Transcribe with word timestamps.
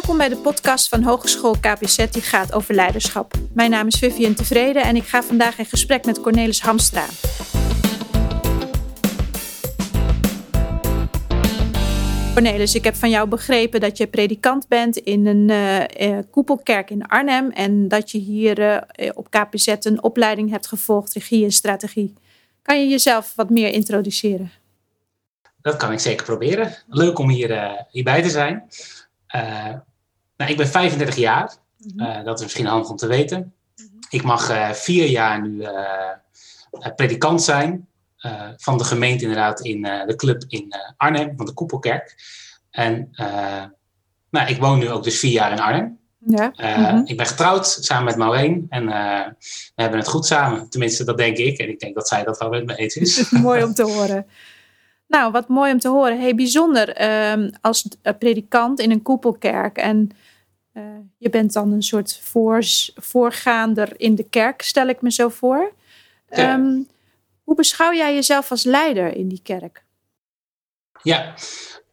Welkom 0.00 0.18
bij 0.18 0.28
de 0.28 0.36
podcast 0.36 0.88
van 0.88 1.02
Hogeschool 1.02 1.56
KPZ 1.60 2.10
die 2.10 2.22
gaat 2.22 2.52
over 2.52 2.74
leiderschap. 2.74 3.34
Mijn 3.52 3.70
naam 3.70 3.86
is 3.86 3.98
Vivian 3.98 4.34
Tevreden 4.34 4.82
en 4.82 4.96
ik 4.96 5.04
ga 5.04 5.22
vandaag 5.22 5.58
in 5.58 5.64
gesprek 5.64 6.04
met 6.04 6.20
Cornelis 6.20 6.60
Hamstra. 6.60 7.04
Cornelis, 12.32 12.74
ik 12.74 12.84
heb 12.84 12.94
van 12.94 13.10
jou 13.10 13.28
begrepen 13.28 13.80
dat 13.80 13.96
je 13.96 14.06
predikant 14.06 14.68
bent 14.68 14.96
in 14.96 15.26
een 15.26 15.50
uh, 16.00 16.18
koepelkerk 16.30 16.90
in 16.90 17.06
Arnhem 17.06 17.50
en 17.50 17.88
dat 17.88 18.10
je 18.10 18.18
hier 18.18 18.58
uh, 18.58 19.10
op 19.14 19.30
KPZ 19.30 19.66
een 19.66 20.02
opleiding 20.02 20.50
hebt 20.50 20.66
gevolgd, 20.66 21.12
regie 21.12 21.44
en 21.44 21.52
strategie. 21.52 22.14
Kan 22.62 22.80
je 22.80 22.88
jezelf 22.88 23.32
wat 23.36 23.50
meer 23.50 23.68
introduceren? 23.68 24.50
Dat 25.62 25.76
kan 25.76 25.92
ik 25.92 26.00
zeker 26.00 26.24
proberen. 26.24 26.74
Leuk 26.88 27.18
om 27.18 27.28
hier, 27.28 27.84
hierbij 27.90 28.22
te 28.22 28.30
zijn. 28.30 28.68
Nou, 30.40 30.52
ik 30.52 30.58
ben 30.58 30.68
35 30.68 31.16
jaar. 31.16 31.56
Uh, 31.96 32.24
dat 32.24 32.36
is 32.38 32.42
misschien 32.42 32.66
handig 32.66 32.90
om 32.90 32.96
te 32.96 33.06
weten. 33.06 33.38
Mm 33.38 33.52
-hmm. 33.76 33.98
Ik 34.10 34.22
mag 34.22 34.50
uh, 34.50 34.70
vier 34.70 35.06
jaar 35.06 35.42
nu 35.42 35.66
predikant 36.96 37.42
zijn. 37.42 37.88
van 38.56 38.78
de 38.78 38.84
gemeente 38.84 39.22
inderdaad 39.22 39.60
in 39.60 39.82
de 39.82 40.14
club 40.16 40.44
in 40.48 40.74
Arnhem, 40.96 41.32
van 41.36 41.46
de 41.46 41.52
Koepelkerk. 41.52 42.14
En 42.70 43.10
nou, 44.30 44.48
ik 44.48 44.60
woon 44.60 44.78
nu 44.78 44.90
ook 44.90 45.04
dus 45.04 45.18
vier 45.18 45.32
jaar 45.32 45.52
in 45.52 45.60
Arnhem. 45.60 45.98
Ja. 46.18 46.52
Mm 46.56 46.84
-hmm. 46.84 47.02
Ik 47.04 47.16
ben 47.16 47.26
getrouwd 47.26 47.78
samen 47.80 48.04
met 48.04 48.16
Maureen. 48.16 48.66
En 48.68 48.86
we 48.86 49.82
hebben 49.82 49.98
het 49.98 50.08
goed 50.08 50.26
samen. 50.26 50.68
Tenminste, 50.68 51.04
dat 51.04 51.16
denk 51.16 51.36
ik. 51.36 51.58
En 51.58 51.68
ik 51.68 51.80
denk 51.80 51.94
dat 51.94 52.08
zij 52.08 52.24
dat 52.24 52.38
wel 52.38 52.50
met 52.50 52.66
me 52.66 52.74
eens 52.74 52.96
is. 52.96 53.30
Mooi 53.30 53.62
om 53.62 53.74
te 53.74 53.82
horen. 53.82 54.26
Nou, 55.06 55.32
wat 55.32 55.48
mooi 55.48 55.72
om 55.72 55.78
te 55.78 55.88
horen. 55.88 56.20
Hey, 56.20 56.34
bijzonder 56.34 57.02
um, 57.32 57.50
als 57.60 57.88
predikant 58.18 58.80
in 58.80 58.90
een 58.90 59.02
koepelkerk. 59.02 59.76
En 59.76 60.10
uh, 60.74 60.82
je 61.18 61.30
bent 61.30 61.52
dan 61.52 61.72
een 61.72 61.82
soort 61.82 62.20
voor, 62.22 62.62
voorgaander 62.94 63.92
in 63.96 64.14
de 64.14 64.28
kerk, 64.28 64.62
stel 64.62 64.86
ik 64.88 65.02
me 65.02 65.12
zo 65.12 65.28
voor. 65.28 65.72
Ja. 66.28 66.54
Um, 66.54 66.88
hoe 67.44 67.54
beschouw 67.54 67.92
jij 67.92 68.14
jezelf 68.14 68.50
als 68.50 68.64
leider 68.64 69.16
in 69.16 69.28
die 69.28 69.40
kerk? 69.42 69.84
Ja, 71.02 71.34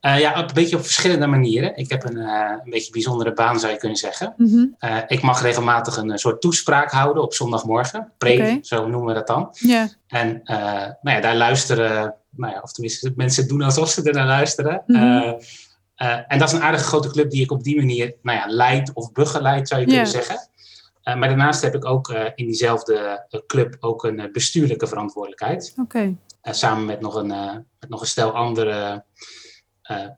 uh, 0.02 0.20
ja 0.20 0.38
een 0.38 0.50
beetje 0.53 0.75
op 0.75 0.83
verschillende 0.83 1.28
manieren. 1.28 1.75
Ik 1.75 1.89
heb 1.89 2.03
een, 2.03 2.17
uh, 2.17 2.52
een 2.64 2.70
beetje 2.70 2.92
bijzondere 2.92 3.33
baan, 3.33 3.59
zou 3.59 3.72
je 3.72 3.80
kunnen 3.80 3.98
zeggen. 3.98 4.33
Mm 4.38 4.48
-hmm. 4.48 4.75
uh, 4.80 5.02
ik 5.08 5.22
mag 5.22 5.42
regelmatig 5.42 5.98
een 5.98 6.17
soort 6.17 6.42
toespraak 6.42 6.92
houden 6.92 7.23
op 7.23 7.33
zondagmorgen. 7.33 8.11
Preek, 8.17 8.39
okay. 8.39 8.59
zo 8.61 8.88
noemen 8.88 9.08
we 9.08 9.14
dat 9.14 9.28
dan. 9.28 9.50
Yeah. 9.52 9.88
En 10.08 10.42
nou 10.44 10.95
ja, 11.02 11.20
daar 11.20 11.36
luisteren 11.36 12.16
nou 12.38 12.53
ja, 12.53 12.59
of 12.61 12.72
tenminste, 12.72 13.14
mensen 13.16 13.48
doen 13.48 13.61
alsof 13.61 13.89
ze 13.89 14.03
er 14.03 14.14
naar 14.14 14.28
luisteren. 14.28 14.83
Mm 14.86 14.95
-hmm. 14.95 15.39
Uh, 16.02 16.08
uh, 16.08 16.20
en 16.28 16.40
dat 16.40 16.48
is 16.48 16.53
een 16.53 16.62
aardige 16.62 16.84
grote 16.84 17.09
club 17.09 17.30
die 17.31 17.42
ik 17.42 17.52
op 17.52 17.64
die 17.64 17.76
manier 17.76 18.16
nou 18.22 18.38
ja, 18.38 18.45
leid 18.48 18.94
of 18.94 19.12
begeleid, 19.12 19.67
zou 19.67 19.81
je 19.81 19.88
kunnen 19.88 20.08
zeggen. 20.08 20.50
Uh, 21.04 21.16
maar 21.16 21.28
daarnaast 21.28 21.62
heb 21.62 21.76
ik 21.76 21.86
ook 21.86 22.09
in 22.36 22.45
diezelfde 22.45 23.26
club 23.48 23.78
ook 23.80 24.04
een 24.04 24.30
bestuurlijke 24.31 24.88
verantwoordelijkheid. 24.88 25.73
Okay. 25.78 26.17
samen 26.42 26.86
met 26.86 27.02
nog, 27.02 27.16
een, 27.16 27.28
met 27.80 27.89
nog 27.89 28.02
een 28.02 28.08
stel 28.08 28.31
andere 28.31 29.06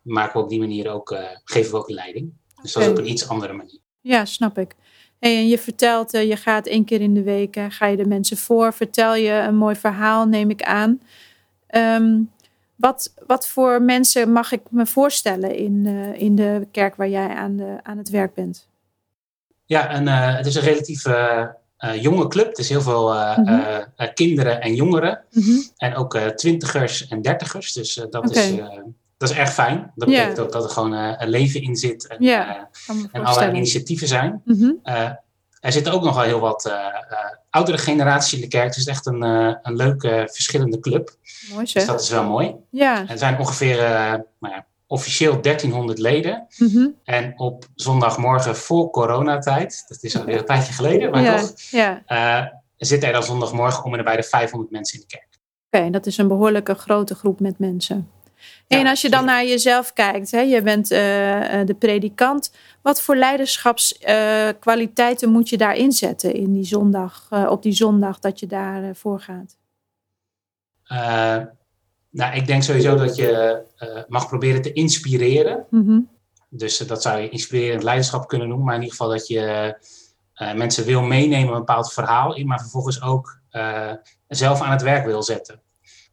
maken 0.03 0.33
we 0.33 0.44
op 0.44 0.49
die 0.49 0.59
manier 0.59 0.89
ook, 0.89 1.16
geven 1.44 1.71
we 1.71 1.77
ook 1.77 1.89
leiding. 1.89 2.33
Dus 2.61 2.75
okay. 2.75 2.88
dat 2.88 2.93
is 2.93 2.99
op 2.99 3.05
een 3.05 3.11
iets 3.11 3.30
andere 3.30 3.53
manier. 3.53 3.80
Ja, 4.02 4.25
snap 4.25 4.58
ik. 4.58 4.75
Hey, 5.19 5.38
en 5.38 5.47
je 5.47 5.58
vertelt, 5.58 6.11
je 6.11 6.36
gaat 6.36 6.67
één 6.67 6.86
keer 6.86 7.02
in 7.02 7.14
de 7.14 7.23
week, 7.23 7.59
ga 7.69 7.86
je 7.86 7.97
de 7.97 8.08
mensen 8.08 8.38
voor, 8.38 8.73
vertel 8.73 9.16
je 9.16 9.31
een 9.31 9.55
mooi 9.55 9.75
verhaal, 9.75 10.25
neem 10.25 10.49
ik 10.49 10.61
aan. 10.61 11.02
Um, 11.75 12.31
wat, 12.80 13.13
wat 13.27 13.47
voor 13.47 13.81
mensen 13.81 14.31
mag 14.31 14.52
ik 14.52 14.61
me 14.69 14.85
voorstellen 14.85 15.55
in, 15.55 15.85
uh, 15.85 16.22
in 16.22 16.35
de 16.35 16.67
kerk 16.72 16.95
waar 16.95 17.09
jij 17.09 17.27
aan, 17.27 17.55
de, 17.55 17.77
aan 17.83 17.97
het 17.97 18.09
werk 18.09 18.33
bent? 18.33 18.67
Ja, 19.66 19.89
en, 19.89 20.08
uh, 20.08 20.36
het 20.36 20.45
is 20.45 20.55
een 20.55 20.61
relatief 20.61 21.05
uh, 21.05 21.45
jonge 22.02 22.27
club. 22.27 22.47
Het 22.47 22.58
is 22.58 22.69
heel 22.69 22.81
veel 22.81 23.13
mm 23.13 23.45
-hmm. 23.45 24.13
kinderen 24.13 24.61
en 24.61 24.75
jongeren. 24.75 25.23
Mm 25.31 25.43
-hmm. 25.43 25.64
En 25.77 25.95
ook 25.95 26.17
twintigers 26.17 27.08
en 27.08 27.21
dertigers. 27.21 27.73
Dus 27.73 27.93
dat, 28.09 28.30
okay. 28.30 28.52
is, 28.52 28.61
dat 29.17 29.30
is 29.30 29.36
erg 29.36 29.53
fijn. 29.53 29.92
Dat 29.95 30.08
betekent 30.08 30.36
yeah. 30.36 30.45
ook 30.45 30.52
dat 30.52 30.64
er 30.64 30.70
gewoon 30.70 30.92
een 30.92 31.30
leven 31.30 31.61
in 31.61 31.76
zit. 31.76 32.08
En, 32.08 32.23
yeah, 32.23 32.64
en 33.11 33.23
allerlei 33.23 33.55
initiatieven 33.55 34.08
zijn. 34.08 34.42
Mm 34.45 34.59
-hmm. 34.59 34.80
Er 35.59 35.71
zitten 35.71 35.93
ook 35.93 36.03
nogal 36.03 36.23
heel 36.23 36.39
wat 36.39 36.73
oudere 37.49 37.77
generatie 37.77 38.37
in 38.37 38.43
de 38.43 38.49
kerk. 38.49 38.67
Dus 38.67 38.75
het 38.75 38.87
is 38.87 38.93
echt 38.93 39.05
een, 39.05 39.23
uh, 39.23 39.55
een 39.61 39.75
leuke, 39.75 40.30
verschillende 40.31 40.80
club. 40.80 41.15
Mooi 41.53 41.67
zeg. 41.67 41.83
Dus 41.83 41.92
dat 41.92 42.02
is 42.02 42.09
wel 42.09 42.23
mooi. 42.23 42.55
Ja. 42.70 43.08
Er 43.08 43.17
zijn 43.17 43.39
ongeveer 43.39 43.77
nou 44.39 44.53
ja, 44.53 44.65
officieel 44.89 45.42
1300 45.42 45.99
leden. 45.99 46.47
Mm 46.58 46.70
-hmm. 46.70 46.95
En 47.03 47.33
op 47.39 47.65
zondagmorgen 47.75 48.55
voor 48.55 48.89
coronatijd, 48.89 49.86
dat 49.87 50.03
is 50.03 50.17
alweer 50.17 50.37
een 50.37 50.45
tijdje 50.45 50.73
geleden, 50.73 51.11
maar 51.11 51.21
ja. 51.21 51.39
toch, 51.39 51.52
ja. 51.55 52.03
uh, 52.08 52.52
zitten 52.77 53.08
er 53.08 53.14
dan 53.14 53.23
zondagmorgen 53.23 53.83
om 53.83 53.95
en 53.95 54.03
bij 54.03 54.15
de 54.15 54.23
500 54.23 54.71
mensen 54.71 54.99
in 54.99 55.05
de 55.08 55.15
kerk. 55.15 55.27
Oké, 55.67 55.77
okay, 55.77 55.91
dat 55.91 56.05
is 56.05 56.17
een 56.17 56.27
behoorlijke 56.27 56.73
grote 56.73 57.15
groep 57.15 57.39
met 57.39 57.59
mensen. 57.59 58.09
En 58.77 58.88
als 58.88 59.02
je 59.02 59.10
dan 59.10 59.26
naar 59.26 59.45
jezelf 59.45 59.94
kijkt, 59.94 60.32
hè, 60.32 60.39
je 60.39 60.61
bent 60.61 60.92
uh, 60.92 60.98
de 61.66 61.76
predikant. 61.80 62.54
Wat 62.82 63.02
voor 63.02 63.16
leiderschapskwaliteiten 63.16 65.27
uh, 65.27 65.33
moet 65.33 65.50
je 65.50 65.58
daar 65.58 65.76
inzetten 65.76 66.33
in 66.33 66.54
die 66.54 66.64
zondag, 66.64 67.27
uh, 67.33 67.48
op 67.50 67.64
die 67.64 67.73
zondag 67.73 68.20
dat 68.20 68.39
je 68.39 68.48
daarvoor 68.48 69.20
gaat? 69.20 69.58
nou, 72.11 72.36
ik 72.36 72.48
denk 72.48 72.64
sowieso 72.64 72.95
dat 72.95 73.16
je 73.16 73.61
mag 74.08 74.27
proberen 74.27 74.61
te 74.61 74.73
inspireren. 74.73 75.66
Mm 75.70 75.86
-hmm. 75.86 76.10
Dus 76.50 76.77
dat 76.77 77.02
zou 77.02 77.20
je 77.20 77.30
inspirerend 77.30 77.83
leiderschap 77.83 78.27
kunnen 78.27 78.48
noemen. 78.48 78.66
Maar 78.66 78.76
in 78.76 78.82
ieder 78.82 78.98
geval 78.98 79.11
dat 79.11 79.27
je 79.27 79.76
mensen 80.56 80.86
wil 80.86 81.02
meenemen 81.02 81.54
een 81.54 81.60
bepaald 81.60 81.94
verhaal 81.94 82.36
in. 82.36 82.48
Maar 82.48 82.60
vervolgens 82.60 83.02
ook 83.02 83.39
zelf 84.27 84.61
aan 84.61 84.71
het 84.71 84.82
werk 84.82 85.06
wil 85.06 85.23
zetten. 85.23 85.61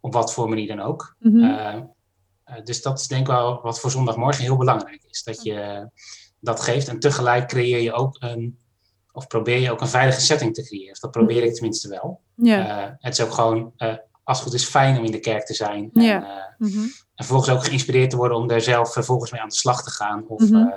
Op 0.00 0.12
wat 0.12 0.32
voor 0.32 0.48
manier 0.48 0.66
dan 0.66 0.80
ook. 0.80 1.16
Mm 1.18 1.40
-hmm. 1.40 1.94
Uh, 2.50 2.64
dus 2.64 2.82
dat 2.82 3.00
is 3.00 3.06
denk 3.06 3.20
ik 3.20 3.26
wel 3.26 3.60
wat 3.62 3.80
voor 3.80 3.90
zondagmorgen 3.90 4.42
heel 4.42 4.56
belangrijk 4.56 5.04
is. 5.08 5.22
Dat 5.22 5.42
je 5.42 5.88
dat 6.40 6.60
geeft 6.60 6.88
en 6.88 6.98
tegelijk 6.98 7.48
creëer 7.48 7.80
je 7.80 7.92
ook 7.92 8.16
een, 8.18 8.58
of 9.12 9.26
probeer 9.26 9.58
je 9.58 9.70
ook 9.70 9.80
een 9.80 9.88
veilige 9.88 10.20
setting 10.20 10.54
te 10.54 10.62
creëren. 10.62 10.96
Dat 11.00 11.10
probeer 11.10 11.42
ik 11.42 11.54
tenminste 11.54 11.88
wel. 11.88 12.20
Ja. 12.34 12.86
Uh, 12.86 12.92
het 12.98 13.18
is 13.18 13.24
ook 13.24 13.32
gewoon, 13.32 13.72
uh, 13.78 13.94
als 14.24 14.38
het 14.38 14.46
goed 14.46 14.54
is, 14.54 14.64
fijn 14.64 14.98
om 14.98 15.04
in 15.04 15.10
de 15.10 15.20
kerk 15.20 15.46
te 15.46 15.54
zijn. 15.54 15.90
Ja. 15.92 16.14
En, 16.14 16.54
mm 16.58 16.72
-hmm. 16.72 16.82
en 17.14 17.24
vervolgens 17.24 17.50
ook 17.50 17.64
geïnspireerd 17.64 18.10
te 18.10 18.16
worden 18.16 18.36
om 18.36 18.46
daar 18.46 18.60
zelf 18.60 18.92
vervolgens 18.92 19.30
mee 19.30 19.40
aan 19.40 19.48
de 19.48 19.54
slag 19.54 19.82
te 19.82 19.90
gaan. 19.90 20.24
Of, 20.28 20.40
mm 20.40 20.54
-hmm. 20.54 20.72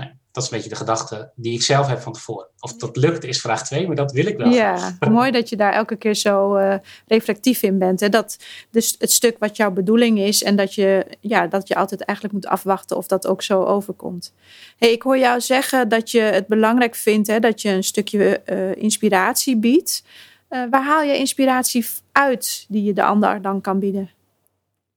Nou 0.00 0.12
ja, 0.12 0.18
dat 0.32 0.42
is 0.42 0.50
een 0.50 0.56
beetje 0.56 0.70
de 0.70 0.76
gedachte 0.76 1.30
die 1.34 1.52
ik 1.52 1.62
zelf 1.62 1.86
heb 1.86 2.00
van 2.00 2.12
tevoren. 2.12 2.46
Of 2.60 2.76
dat 2.76 2.96
lukt 2.96 3.24
is 3.24 3.40
vraag 3.40 3.64
twee, 3.64 3.86
maar 3.86 3.96
dat 3.96 4.12
wil 4.12 4.26
ik 4.26 4.36
wel. 4.36 4.48
Ja, 4.48 4.96
mooi 5.08 5.30
dat 5.30 5.48
je 5.48 5.56
daar 5.56 5.72
elke 5.72 5.96
keer 5.96 6.14
zo 6.14 6.56
uh, 6.56 6.74
reflectief 7.06 7.62
in 7.62 7.78
bent. 7.78 8.00
Hè? 8.00 8.08
Dat 8.08 8.36
dus 8.70 8.94
het 8.98 9.12
stuk 9.12 9.36
wat 9.38 9.56
jouw 9.56 9.70
bedoeling 9.70 10.18
is 10.18 10.42
en 10.42 10.56
dat 10.56 10.74
je, 10.74 11.06
ja, 11.20 11.46
dat 11.46 11.68
je 11.68 11.74
altijd 11.74 12.04
eigenlijk 12.04 12.36
moet 12.36 12.46
afwachten 12.46 12.96
of 12.96 13.06
dat 13.06 13.26
ook 13.26 13.42
zo 13.42 13.64
overkomt. 13.64 14.32
Hey, 14.78 14.92
ik 14.92 15.02
hoor 15.02 15.18
jou 15.18 15.40
zeggen 15.40 15.88
dat 15.88 16.10
je 16.10 16.20
het 16.20 16.46
belangrijk 16.46 16.94
vindt 16.94 17.28
hè, 17.28 17.38
dat 17.40 17.62
je 17.62 17.68
een 17.68 17.84
stukje 17.84 18.42
uh, 18.46 18.76
inspiratie 18.76 19.56
biedt. 19.56 20.04
Uh, 20.50 20.62
waar 20.70 20.84
haal 20.84 21.02
je 21.02 21.16
inspiratie 21.16 21.86
uit 22.12 22.64
die 22.68 22.82
je 22.82 22.92
de 22.92 23.02
ander 23.02 23.42
dan 23.42 23.60
kan 23.60 23.78
bieden? 23.78 24.10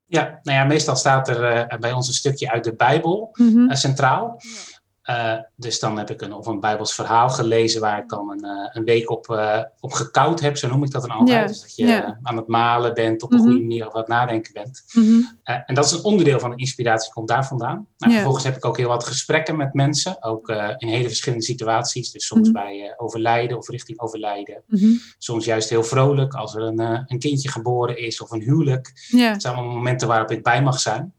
Ja, 0.05 0.39
nou 0.43 0.57
ja, 0.57 0.63
meestal 0.63 0.95
staat 0.95 1.27
er 1.27 1.67
bij 1.79 1.91
ons 1.91 2.07
een 2.07 2.13
stukje 2.13 2.51
uit 2.51 2.63
de 2.63 2.75
Bijbel 2.75 3.29
mm 3.33 3.53
-hmm. 3.53 3.75
centraal. 3.75 4.35
Ja. 4.37 4.72
Uh, 5.09 5.35
dus 5.55 5.79
dan 5.79 5.97
heb 5.97 6.09
ik 6.09 6.21
een, 6.21 6.33
of 6.33 6.45
een 6.45 6.59
Bijbels 6.59 6.95
verhaal 6.95 7.29
gelezen 7.29 7.81
waar 7.81 7.99
ik 7.99 8.09
dan 8.09 8.31
een, 8.31 8.45
uh, 8.45 8.69
een 8.71 8.83
week 8.83 9.09
op, 9.09 9.27
uh, 9.27 9.59
op 9.79 9.93
gekoud 9.93 10.39
heb, 10.39 10.57
zo 10.57 10.67
noem 10.67 10.83
ik 10.83 10.91
dat 10.91 11.01
dan 11.01 11.11
altijd. 11.11 11.39
Ja, 11.39 11.47
dus 11.47 11.61
dat 11.61 11.75
je 11.75 11.85
ja. 11.85 12.19
aan 12.21 12.37
het 12.37 12.47
malen 12.47 12.93
bent, 12.93 13.23
op 13.23 13.31
een 13.31 13.37
mm 13.37 13.43
-hmm. 13.43 13.51
goede 13.51 13.67
manier 13.67 13.87
over 13.87 13.99
het 13.99 14.07
nadenken 14.07 14.53
bent. 14.53 14.83
Mm 14.93 15.03
-hmm. 15.03 15.39
en 15.43 15.75
dat 15.75 15.85
is 15.85 15.91
een 15.91 16.03
onderdeel 16.03 16.39
van 16.39 16.49
de 16.49 16.55
inspiratie, 16.55 17.13
komt 17.13 17.27
daar 17.27 17.45
vandaan. 17.45 17.87
Nou, 17.97 18.11
ja. 18.11 18.17
Vervolgens 18.17 18.43
heb 18.43 18.55
ik 18.55 18.65
ook 18.65 18.77
heel 18.77 18.87
wat 18.87 19.03
gesprekken 19.03 19.55
met 19.55 19.73
mensen, 19.73 20.23
ook 20.23 20.49
in 20.77 20.87
hele 20.87 21.07
verschillende 21.07 21.43
situaties. 21.45 22.11
Dus 22.11 22.25
soms 22.25 22.49
Mhm. 22.49 22.57
bij 22.57 22.93
overlijden 22.97 23.57
of 23.57 23.69
richting 23.69 23.99
overlijden. 23.99 24.63
Mhm. 24.67 24.91
Soms 25.17 25.45
juist 25.45 25.69
heel 25.69 25.83
vrolijk 25.83 26.33
als 26.33 26.55
er 26.55 26.61
een, 26.61 26.79
een 26.79 27.19
kindje 27.19 27.49
geboren 27.49 27.97
is 27.97 28.21
of 28.21 28.31
een 28.31 28.41
huwelijk. 28.41 28.91
Ja. 29.09 29.31
Het 29.31 29.41
zijn 29.41 29.55
allemaal 29.55 29.75
momenten 29.75 30.07
waarop 30.07 30.31
ik 30.31 30.43
bij 30.43 30.61
mag 30.61 30.79
zijn. 30.79 31.13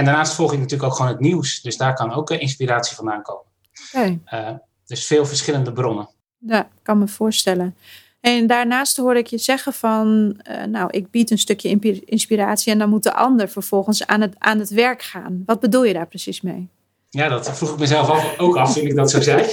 Mhm. 0.00 0.08
En 0.08 0.14
daarnaast 0.14 0.34
volg 0.34 0.52
ik 0.52 0.58
natuurlijk 0.58 0.90
ook 0.90 0.96
gewoon 0.96 1.10
het 1.10 1.20
nieuws. 1.20 1.62
Dus 1.62 1.76
daar 1.76 1.94
kan 1.94 2.12
ook 2.12 2.30
inspiratie 2.30 2.96
vandaan 2.96 3.22
komen. 3.22 3.44
Okay. 3.92 4.20
Uh, 4.32 4.56
dus 4.86 5.06
veel 5.06 5.26
verschillende 5.26 5.72
bronnen. 5.72 6.08
Ja, 6.38 6.68
kan 6.82 6.98
me 6.98 7.08
voorstellen. 7.08 7.76
En 8.20 8.46
daarnaast 8.46 8.96
hoor 8.96 9.16
ik 9.16 9.26
je 9.26 9.38
zeggen 9.38 9.72
van, 9.72 10.36
uh, 10.50 10.64
nou, 10.64 10.90
ik 10.90 11.10
bied 11.10 11.30
een 11.30 11.38
stukje 11.38 12.00
inspiratie 12.04 12.72
en 12.72 12.78
dan 12.78 12.88
moet 12.88 13.02
de 13.02 13.14
ander 13.14 13.48
vervolgens 13.48 14.06
aan 14.06 14.20
het, 14.20 14.34
aan 14.38 14.58
het 14.58 14.70
werk 14.70 15.02
gaan. 15.02 15.42
Wat 15.46 15.60
bedoel 15.60 15.84
je 15.84 15.92
daar 15.92 16.06
precies 16.06 16.40
mee? 16.40 16.68
Ja, 17.08 17.28
dat 17.28 17.56
vroeg 17.56 17.72
ik 17.72 17.78
mezelf 17.78 18.38
ook 18.38 18.56
af 18.56 18.72
toen 18.72 18.86
ik 18.86 18.96
dat 18.96 19.10
zo 19.10 19.20
zei. 19.20 19.46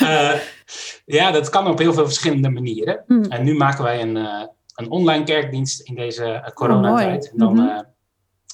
uh, 0.00 0.34
ja, 1.18 1.30
dat 1.30 1.48
kan 1.48 1.66
op 1.66 1.78
heel 1.78 1.92
veel 1.92 2.04
verschillende 2.04 2.50
manieren. 2.50 3.04
Mm. 3.06 3.24
En 3.24 3.44
nu 3.44 3.54
maken 3.54 3.84
wij 3.84 4.02
een, 4.02 4.16
uh, 4.16 4.42
een 4.74 4.90
online 4.90 5.24
kerkdienst 5.24 5.80
in 5.80 5.94
deze 5.94 6.50
coronatijd. 6.54 7.24
Oh, 7.24 7.32
en 7.32 7.38
dan 7.38 7.52
mm 7.52 7.58
-hmm. 7.58 7.93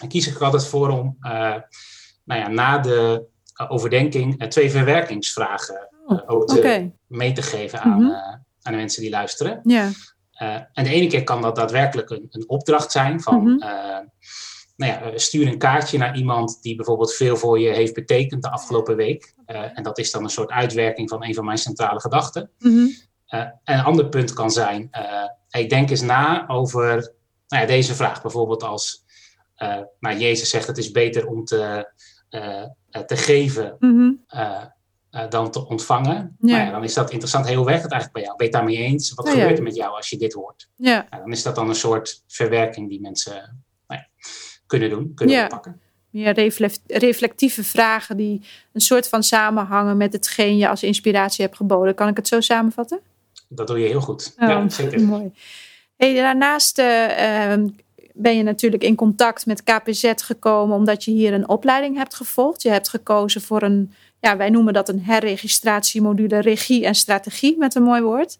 Kies 0.08 0.26
ik 0.26 0.34
er 0.36 0.44
altijd 0.44 0.66
voor 0.66 0.88
om, 0.88 1.16
nou 2.24 2.40
ja, 2.40 2.48
na 2.48 2.78
de 2.78 3.24
overdenking 3.68 4.44
twee 4.48 4.70
verwerkingsvragen 4.70 5.88
Oh, 6.06 6.20
ook 6.26 6.46
te, 6.48 6.90
mee 7.06 7.32
te 7.32 7.42
geven 7.42 7.80
aan, 7.80 8.02
Mhm. 8.02 8.10
eh, 8.10 8.18
aan 8.62 8.72
de 8.72 8.76
mensen 8.76 9.02
die 9.02 9.10
luisteren. 9.10 9.60
Ja. 9.64 9.90
Eh, 10.32 10.54
en 10.72 10.84
de 10.84 10.90
ene 10.90 11.06
keer 11.06 11.24
kan 11.24 11.42
dat 11.42 11.56
daadwerkelijk 11.56 12.10
een, 12.10 12.26
een 12.30 12.48
opdracht 12.48 12.92
zijn 12.92 13.20
van, 13.20 13.42
Mhm. 13.42 13.62
eh, 13.62 13.98
nou 14.76 14.92
ja, 14.92 15.00
eh, 15.02 15.10
stuur 15.16 15.46
een 15.46 15.58
kaartje 15.58 15.98
naar 15.98 16.16
iemand 16.16 16.62
die 16.62 16.76
bijvoorbeeld 16.76 17.14
veel 17.14 17.36
voor 17.36 17.58
je 17.60 17.68
heeft 17.68 17.94
betekend 17.94 18.42
de 18.42 18.50
afgelopen 18.50 18.96
week. 18.96 19.34
Eh, 19.46 19.78
en 19.78 19.82
dat 19.82 19.98
is 19.98 20.10
dan 20.10 20.22
een 20.24 20.30
soort 20.30 20.50
uitwerking 20.50 21.08
van 21.08 21.24
een 21.24 21.34
van 21.34 21.44
mijn 21.44 21.58
centrale 21.58 22.00
gedachten. 22.00 22.50
Mhm. 22.58 22.86
Eh, 23.26 23.40
en 23.40 23.78
een 23.78 23.84
ander 23.84 24.08
punt 24.08 24.32
kan 24.32 24.50
zijn, 24.50 24.88
eh, 24.90 25.24
hey, 25.48 25.66
denk 25.66 25.90
eens 25.90 26.00
na 26.00 26.48
over 26.48 27.12
nou 27.48 27.62
ja, 27.62 27.66
deze 27.66 27.94
vraag. 27.94 28.22
Bijvoorbeeld 28.22 28.62
als 28.62 29.04
eh, 29.60 29.78
nou, 30.00 30.16
Jezus 30.18 30.50
zegt 30.50 30.66
het 30.66 30.78
is 30.78 30.90
beter 30.90 31.26
om 31.26 31.44
te, 31.44 31.92
eh, 32.30 32.62
eh, 32.90 33.02
te 33.06 33.16
geven 33.16 33.76
Mhm. 33.78 34.10
dan 35.28 35.50
te 35.50 35.66
ontvangen. 35.68 36.36
Ja. 36.40 36.56
Nou 36.56 36.64
ja, 36.64 36.70
dan 36.70 36.84
is 36.84 36.94
dat 36.94 37.10
interessant. 37.10 37.54
Hoe 37.54 37.64
werkt 37.64 37.82
het 37.82 37.92
eigenlijk 37.92 38.12
bij 38.12 38.22
jou? 38.22 38.36
Ben 38.36 38.46
je 38.46 38.52
het 38.52 38.62
daarmee 38.62 38.86
eens? 38.92 39.14
Wat 39.14 39.26
Ja, 39.26 39.32
ja. 39.32 39.38
gebeurt 39.38 39.58
er 39.58 39.64
met 39.64 39.74
jou 39.76 39.96
als 39.96 40.10
je 40.10 40.16
dit 40.16 40.32
hoort? 40.32 40.68
Ja. 40.76 41.06
Nou, 41.10 41.22
dan 41.22 41.32
is 41.32 41.42
dat 41.42 41.54
dan 41.54 41.68
een 41.68 41.74
soort 41.74 42.22
verwerking 42.26 42.88
die 42.88 43.00
mensen 43.00 43.32
nou 43.86 44.00
ja, 44.00 44.06
kunnen 44.66 44.90
doen, 44.90 45.12
kunnen 45.14 45.34
Ja. 45.36 45.44
oppakken. 45.44 45.80
Meer 46.10 46.32
reflect- 46.32 46.80
reflectieve 46.86 47.64
vragen 47.64 48.16
die 48.16 48.40
een 48.72 48.80
soort 48.80 49.08
van 49.08 49.22
samenhangen 49.22 49.96
met 49.96 50.12
hetgeen 50.12 50.56
je 50.56 50.68
als 50.68 50.82
inspiratie 50.82 51.44
hebt 51.44 51.56
geboden. 51.56 51.94
Kan 51.94 52.08
ik 52.08 52.16
het 52.16 52.28
zo 52.28 52.40
samenvatten? 52.40 53.00
Dat 53.48 53.66
doe 53.66 53.78
je 53.78 53.86
heel 53.88 54.00
goed. 54.00 54.34
Oh, 54.38 54.48
Ja, 54.48 54.68
zeker. 54.68 55.00
Mooi. 55.00 55.32
Hey, 55.96 56.14
daarnaast 56.14 56.78
eh, 56.78 57.50
ehm, 57.52 57.68
ben 58.22 58.36
je 58.36 58.42
natuurlijk 58.42 58.82
in 58.82 58.94
contact 58.94 59.46
met 59.46 59.62
KPZ 59.62 60.12
gekomen 60.16 60.76
omdat 60.76 61.04
je 61.04 61.10
hier 61.10 61.32
een 61.32 61.48
opleiding 61.48 61.96
hebt 61.96 62.14
gevolgd. 62.14 62.62
Je 62.62 62.70
hebt 62.70 62.88
gekozen 62.88 63.40
voor 63.40 63.62
een, 63.62 63.94
ja, 64.20 64.36
wij 64.36 64.50
noemen 64.50 64.72
dat 64.72 64.88
een 64.88 65.02
herregistratiemodule 65.02 66.38
regie 66.40 66.86
en 66.86 66.94
strategie 66.94 67.58
met 67.58 67.74
een 67.74 67.82
mooi 67.82 68.02
woord. 68.02 68.38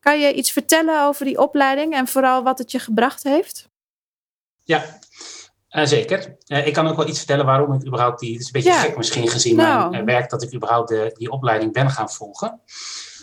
Kan 0.00 0.20
je 0.20 0.32
iets 0.34 0.52
vertellen 0.52 1.02
over 1.06 1.24
die 1.24 1.38
opleiding 1.38 1.94
en 1.94 2.06
vooral 2.06 2.42
wat 2.42 2.58
het 2.58 2.70
je 2.70 2.78
gebracht 2.78 3.22
heeft? 3.22 3.68
Ja, 4.64 4.84
eh, 5.68 5.84
zeker. 5.86 6.36
Eh, 6.46 6.66
ik 6.66 6.72
kan 6.72 6.86
ook 6.88 6.96
wel 6.96 7.08
iets 7.08 7.18
vertellen 7.18 7.46
waarom 7.46 7.72
ik 7.72 7.86
überhaupt 7.86 8.20
die... 8.20 8.32
Het 8.32 8.40
is 8.40 8.46
een 8.46 8.52
beetje 8.52 8.68
Ja. 8.70 8.78
gek 8.80 8.96
misschien 8.96 9.28
gezien 9.28 9.56
Nou. 9.56 9.90
mijn 9.90 10.02
eh, 10.08 10.14
werk 10.14 10.30
dat 10.30 10.42
ik 10.42 10.54
überhaupt 10.54 10.88
de, 10.88 11.10
die 11.18 11.30
opleiding 11.30 11.72
ben 11.72 11.90
gaan 11.90 12.10
volgen. 12.10 12.60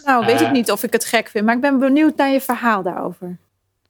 Nou, 0.06 0.26
weet 0.26 0.42
Eh. 0.42 0.46
ik 0.48 0.52
niet 0.52 0.72
of 0.72 0.84
ik 0.84 0.94
het 0.94 1.06
gek 1.06 1.28
vind, 1.28 1.46
maar 1.46 1.56
ik 1.56 1.62
ben 1.62 1.80
benieuwd 1.80 2.16
naar 2.16 2.30
je 2.30 2.42
verhaal 2.42 2.84
daarover. 2.84 3.38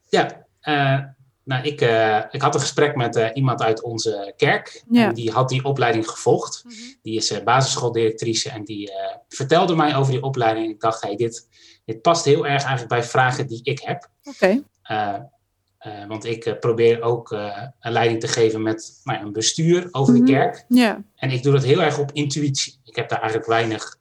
Ja, 0.10 0.46
eh, 0.60 1.00
nou, 1.45 1.63
ik, 1.63 1.81
eh, 1.81 2.19
ik 2.31 2.42
had 2.42 2.53
een 2.56 2.59
gesprek 2.62 2.95
met 2.95 3.15
eh, 3.15 3.30
iemand 3.33 3.62
uit 3.62 3.81
onze 3.83 4.33
kerk. 4.38 4.83
Ja. 4.89 5.07
En 5.07 5.13
die 5.13 5.31
had 5.31 5.50
die 5.50 5.63
opleiding 5.63 6.09
gevolgd. 6.09 6.63
Die 7.01 7.15
is 7.15 7.31
eh, 7.31 7.44
basisschooldirectrice 7.44 8.50
en 8.50 8.63
die 8.63 8.92
vertelde 9.30 9.75
mij 9.75 9.95
over 9.95 10.12
die 10.12 10.21
opleiding. 10.24 10.69
Ik 10.69 10.80
dacht, 10.80 11.01
hey, 11.01 11.15
dit, 11.15 11.47
dit 11.86 12.01
past 12.01 12.25
heel 12.25 12.45
erg 12.45 12.62
eigenlijk 12.62 12.88
bij 12.89 13.03
vragen 13.03 13.47
die 13.47 13.59
ik 13.63 13.80
heb. 13.80 14.09
Oké. 14.24 14.63
Want 16.07 16.25
ik 16.25 16.57
probeer 16.59 17.01
ook 17.01 17.31
een 17.80 17.91
leiding 17.91 18.19
te 18.19 18.27
geven 18.27 18.62
met 18.62 19.00
nou, 19.03 19.25
een 19.25 19.31
bestuur 19.31 19.88
over 19.91 20.13
Mhm. 20.13 20.25
de 20.25 20.31
kerk. 20.31 20.65
Ja. 20.68 21.03
En 21.15 21.30
ik 21.31 21.44
doe 21.44 21.53
dat 21.53 21.63
heel 21.63 21.81
erg 21.81 22.00
op 22.00 22.12
intuïtie. 22.12 22.80
Ik 22.83 22.95
heb 22.95 23.09
daar 23.09 23.19
eigenlijk 23.19 23.50
weinig 23.50 23.95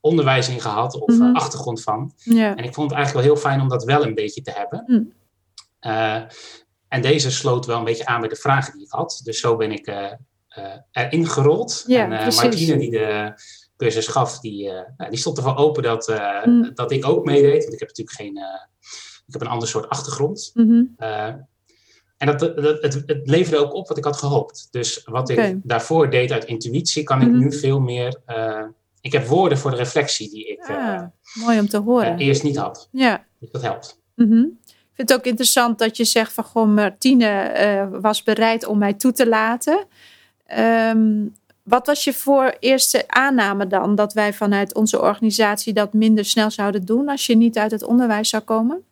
onderwijs 0.00 0.48
in 0.48 0.60
gehad 0.60 1.00
of 1.00 1.18
Mhm. 1.18 1.34
achtergrond 1.36 1.82
van. 1.82 2.12
Ja. 2.16 2.56
En 2.56 2.64
ik 2.64 2.74
vond 2.74 2.90
het 2.90 2.98
eigenlijk 2.98 3.26
wel 3.26 3.34
heel 3.34 3.42
fijn 3.50 3.60
om 3.60 3.68
dat 3.68 3.84
wel 3.84 4.04
een 4.06 4.14
beetje 4.14 4.42
te 4.42 4.50
hebben. 4.50 4.84
Mm. 4.86 5.12
Eh, 5.80 6.22
en 6.88 7.02
deze 7.02 7.30
sloot 7.30 7.66
wel 7.66 7.78
een 7.78 7.84
beetje 7.84 8.06
aan 8.06 8.20
bij 8.20 8.28
de 8.28 8.36
vragen 8.36 8.72
die 8.72 8.82
ik 8.84 8.90
had. 8.90 9.20
Dus 9.24 9.40
zo 9.40 9.56
ben 9.56 9.72
ik 9.72 9.86
eh, 9.86 10.12
eh, 10.48 10.74
erin 10.92 11.26
gerold. 11.28 11.84
Ja, 11.86 12.02
en. 12.02 12.34
Martine, 12.34 12.78
die 12.78 12.90
de 12.90 13.32
cursus 13.76 14.06
gaf, 14.06 14.38
die, 14.40 14.70
nou, 14.96 15.10
die 15.10 15.18
stond 15.18 15.36
ervoor 15.36 15.56
open 15.56 15.82
dat, 15.82 16.20
Mm. 16.44 16.70
dat 16.74 16.92
ik 16.92 17.06
ook 17.06 17.24
meedeed. 17.24 17.60
Want 17.62 17.72
ik 17.72 17.78
heb 17.78 17.88
natuurlijk 17.88 18.16
geen... 18.16 18.36
ik 19.26 19.32
heb 19.32 19.40
een 19.40 19.46
ander 19.48 19.68
soort 19.68 19.88
achtergrond. 19.88 20.50
Mhm. 20.54 20.82
Eh, 20.96 21.24
en 22.16 22.26
dat, 22.26 22.38
dat, 22.40 22.82
het, 22.82 23.02
het 23.06 23.20
leverde 23.28 23.58
ook 23.64 23.72
op 23.74 23.88
wat 23.88 23.96
ik 23.98 24.04
had 24.04 24.16
gehoopt. 24.16 24.68
Dus 24.70 25.02
wat 25.04 25.28
ik 25.28 25.54
daarvoor 25.62 26.10
deed 26.10 26.32
uit 26.32 26.44
intuïtie, 26.44 27.02
kan 27.02 27.20
ik 27.22 27.28
Mhm. 27.28 27.38
nu 27.38 27.52
veel 27.52 27.80
meer... 27.80 28.20
ik 29.00 29.12
heb 29.12 29.26
woorden 29.26 29.58
voor 29.58 29.70
de 29.70 29.76
reflectie 29.76 30.30
die 30.30 30.46
ik 30.46 30.68
Ah, 30.68 31.02
mooi 31.34 31.58
om 31.58 31.68
te 31.68 31.78
horen. 31.78 32.18
eerst 32.18 32.42
niet 32.42 32.56
had. 32.56 32.88
Ja. 32.92 33.26
Dus 33.38 33.50
dat 33.50 33.62
helpt. 33.62 34.00
Mhm. 34.14 34.38
Ik 34.64 34.77
vind 34.98 35.08
het 35.08 35.18
ook 35.18 35.24
interessant 35.26 35.78
dat 35.78 35.96
je 35.96 36.04
zegt 36.04 36.32
van 36.32 36.44
goh, 36.44 36.68
Martine 36.68 37.26
eh, 37.26 37.86
was 38.00 38.22
bereid 38.22 38.66
om 38.66 38.78
mij 38.78 38.92
toe 38.94 39.12
te 39.12 39.28
laten. 39.28 39.86
Ehm, 40.46 41.26
wat 41.62 41.86
was 41.86 42.04
je 42.04 42.12
voor 42.12 42.56
eerste 42.60 43.04
aanname 43.06 43.66
dan 43.66 43.94
dat 43.94 44.12
wij 44.12 44.32
vanuit 44.32 44.74
onze 44.74 45.00
organisatie 45.00 45.72
dat 45.72 45.92
minder 45.92 46.24
snel 46.24 46.50
zouden 46.50 46.84
doen 46.84 47.08
als 47.08 47.26
je 47.26 47.36
niet 47.36 47.58
uit 47.58 47.70
het 47.70 47.82
onderwijs 47.82 48.28
zou 48.28 48.42
komen? 48.42 48.84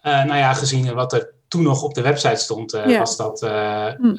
Eh, 0.00 0.24
nou 0.24 0.36
ja, 0.38 0.52
gezien 0.54 0.94
wat 0.94 1.12
er 1.12 1.30
toen 1.48 1.62
nog 1.62 1.82
op 1.82 1.94
de 1.94 2.00
website 2.02 2.36
stond, 2.36 2.72
eh, 2.72 2.86
Ja. 2.88 2.98
was, 2.98 3.16
dat, 3.16 3.40
Hm. 3.40 4.14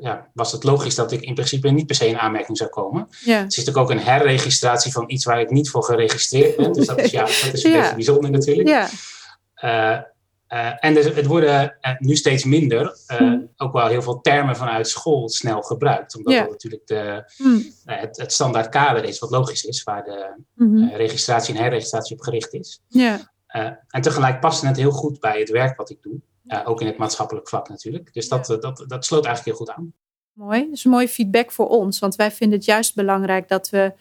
ja, 0.00 0.26
was 0.32 0.52
het 0.52 0.64
logisch 0.64 0.94
dat 0.94 1.12
ik 1.12 1.20
in 1.20 1.34
principe 1.34 1.68
niet 1.68 1.86
per 1.86 1.94
se 1.96 2.08
in 2.08 2.18
aanmerking 2.18 2.56
zou 2.56 2.70
komen. 2.70 3.08
Ja. 3.24 3.38
Het 3.38 3.50
is 3.52 3.56
natuurlijk 3.56 3.84
ook 3.84 3.90
een 3.90 4.04
herregistratie 4.04 4.92
van 4.92 5.04
iets 5.06 5.24
waar 5.24 5.40
ik 5.40 5.50
niet 5.50 5.70
voor 5.70 5.82
geregistreerd 5.84 6.56
ben. 6.56 6.72
Dus 6.72 6.86
dat 6.86 6.98
is, 6.98 7.10
ja, 7.10 7.20
dat 7.20 7.50
is 7.52 7.64
een 7.64 7.70
Ja. 7.70 7.80
beetje 7.80 7.94
bijzonder 7.94 8.30
natuurlijk. 8.30 8.68
Eh, 9.66 9.92
eh, 10.46 10.72
en 10.84 10.94
dus 10.94 11.04
het 11.14 11.26
worden 11.26 11.76
eh, 11.80 11.92
nu 11.98 12.16
steeds 12.16 12.44
minder 12.44 12.96
eh, 13.06 13.18
Hm. 13.18 13.38
ook 13.56 13.72
wel 13.72 13.86
heel 13.86 14.02
veel 14.02 14.20
termen 14.20 14.56
vanuit 14.56 14.88
school 14.88 15.28
snel 15.28 15.62
gebruikt. 15.62 16.16
Omdat 16.16 16.34
dat 16.34 16.50
natuurlijk 16.50 16.86
de, 16.86 17.30
Hm. 17.36 17.60
eh, 17.84 18.00
het, 18.00 18.16
het 18.16 18.32
standaard 18.32 18.68
kader 18.68 19.04
is, 19.04 19.18
wat 19.18 19.30
logisch 19.30 19.64
is, 19.64 19.82
waar 19.82 20.04
de 20.04 20.34
Mhm. 20.54 20.94
registratie 20.94 21.54
en 21.54 21.62
herregistratie 21.62 22.16
op 22.16 22.22
gericht 22.22 22.52
is. 22.54 22.80
en 23.88 24.00
tegelijk 24.02 24.40
paste 24.40 24.66
het 24.66 24.76
heel 24.76 24.90
goed 24.90 25.20
bij 25.20 25.38
het 25.38 25.50
werk 25.50 25.76
wat 25.76 25.90
ik 25.90 26.02
doe. 26.02 26.20
Ook 26.64 26.80
in 26.80 26.86
het 26.86 26.96
maatschappelijk 26.96 27.48
vlak 27.48 27.68
natuurlijk. 27.68 28.12
Dus 28.12 28.28
dat, 28.28 28.46
dat, 28.46 28.84
dat 28.86 29.04
sloot 29.04 29.24
eigenlijk 29.24 29.56
heel 29.58 29.66
goed 29.66 29.76
aan. 29.76 29.92
Mooi. 30.32 30.60
Dat 30.64 30.72
is 30.72 30.84
mooi 30.84 31.08
feedback 31.08 31.52
voor 31.52 31.68
ons. 31.68 31.98
Want 31.98 32.16
wij 32.16 32.30
vinden 32.30 32.56
het 32.58 32.66
juist 32.66 32.94
belangrijk 32.94 33.48
dat 33.48 33.70
we. 33.70 33.92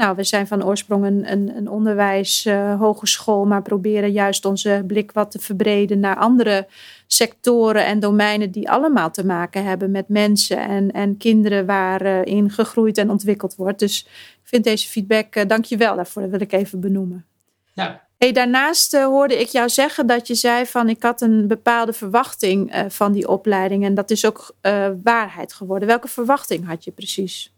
Nou, 0.00 0.16
we 0.16 0.24
zijn 0.24 0.46
van 0.46 0.64
oorsprong 0.64 1.04
een, 1.04 1.32
een, 1.32 1.56
een 1.56 1.68
onderwijs, 1.68 2.44
eh, 2.44 2.78
hogeschool, 2.78 3.44
maar 3.44 3.62
proberen 3.62 4.12
juist 4.12 4.44
onze 4.44 4.84
blik 4.86 5.12
wat 5.12 5.30
te 5.30 5.38
verbreden 5.38 6.00
naar 6.00 6.16
andere 6.16 6.66
sectoren 7.06 7.86
en 7.86 8.00
domeinen 8.00 8.50
die 8.50 8.70
allemaal 8.70 9.10
te 9.10 9.26
maken 9.26 9.64
hebben 9.64 9.90
met 9.90 10.08
mensen 10.08 10.58
en, 10.58 10.90
en 10.90 11.16
kinderen 11.16 11.66
waarin 11.66 12.50
gegroeid 12.50 12.98
en 12.98 13.10
ontwikkeld 13.10 13.56
wordt. 13.56 13.78
Dus 13.78 14.04
ik 14.42 14.48
vind 14.48 14.64
deze 14.64 14.88
feedback, 14.88 15.34
eh, 15.34 15.46
dank 15.46 15.64
je 15.64 15.76
wel 15.76 15.96
daarvoor, 15.96 16.22
dat 16.22 16.30
wil 16.30 16.40
ik 16.40 16.52
even 16.52 16.80
benoemen. 16.80 17.24
Ja, 17.72 18.08
Hey, 18.20 18.32
daarnaast 18.32 18.94
eh, 18.94 19.04
hoorde 19.04 19.40
ik 19.40 19.48
jou 19.48 19.68
zeggen 19.68 20.06
dat 20.06 20.26
je 20.26 20.34
zei 20.34 20.66
van 20.66 20.88
ik 20.88 21.02
had 21.02 21.20
een 21.20 21.48
bepaalde 21.48 21.92
verwachting 21.92 22.72
eh, 22.72 22.84
van 22.88 23.12
die 23.12 23.28
opleiding 23.28 23.84
en 23.84 23.94
dat 23.94 24.10
is 24.10 24.26
ook 24.26 24.54
eh, 24.60 24.88
waarheid 25.02 25.52
geworden. 25.52 25.88
Welke 25.88 26.08
verwachting 26.08 26.66
had 26.66 26.84
je 26.84 26.90
precies? 26.90 27.52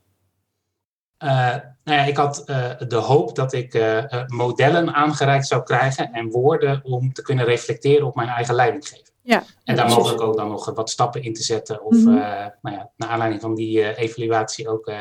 Eh, 1.23 1.57
nou 1.85 1.99
ja, 1.99 2.05
ik 2.05 2.17
had 2.17 2.43
eh, 2.47 2.71
de 2.89 2.97
hoop 2.97 3.35
dat 3.37 3.53
ik 3.53 3.75
eh, 3.75 4.05
modellen 4.27 4.95
aangereikt 4.95 5.47
zou 5.47 5.63
krijgen 5.63 6.13
en 6.13 6.31
woorden 6.31 6.81
om 6.85 7.13
te 7.13 7.23
kunnen 7.23 7.45
reflecteren 7.45 8.07
op 8.07 8.15
mijn 8.15 8.29
eigen 8.29 8.55
leidinggeven. 8.55 9.11
Ja, 9.23 9.43
En 9.65 9.77
daar 9.77 9.89
mogelijk 9.89 10.21
ook 10.21 10.37
dan 10.37 10.49
nog 10.49 10.75
wat 10.75 10.91
stappen 10.91 11.23
in 11.23 11.35
te 11.35 11.43
zetten. 11.43 11.85
Of 11.85 11.95
Mhm. 11.97 12.05
nou 12.15 12.77
ja, 12.77 12.91
naar 12.97 13.09
aanleiding 13.09 13.41
van 13.43 13.55
die 13.55 13.95
evaluatie 13.97 14.69
ook 14.69 14.93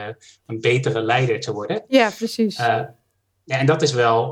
een 0.46 0.60
betere 0.62 1.02
leider 1.02 1.40
te 1.40 1.54
worden. 1.54 1.84
Ja, 1.88 2.10
precies. 2.18 2.58
Ja, 2.58 2.94
en 3.46 3.66
dat 3.66 3.82
is 3.82 3.94
wel, 3.94 4.32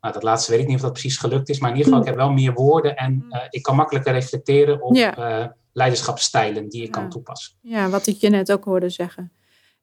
nou, 0.00 0.12
dat 0.12 0.22
laatste 0.22 0.50
weet 0.50 0.60
ik 0.60 0.66
niet 0.66 0.76
of 0.76 0.82
dat 0.82 0.92
precies 0.92 1.16
gelukt 1.16 1.48
is, 1.48 1.58
maar 1.58 1.70
in 1.70 1.76
ieder 1.76 1.88
geval, 1.92 2.06
ik 2.06 2.10
heb 2.12 2.18
wel 2.24 2.32
meer 2.32 2.52
woorden 2.52 2.96
en 2.96 3.26
eh, 3.30 3.40
ik 3.50 3.62
kan 3.62 3.76
makkelijker 3.76 4.12
reflecteren 4.12 4.82
op 4.82 4.94
Ja. 4.96 5.56
leiderschapsstijlen 5.72 6.68
die 6.68 6.80
ik 6.82 6.94
Ja. 6.94 7.00
kan 7.00 7.10
toepassen. 7.10 7.54
ja, 7.60 7.88
wat 7.88 8.06
ik 8.06 8.16
je 8.16 8.28
net 8.30 8.52
ook 8.52 8.64
hoorde 8.64 8.88
zeggen. 8.88 9.32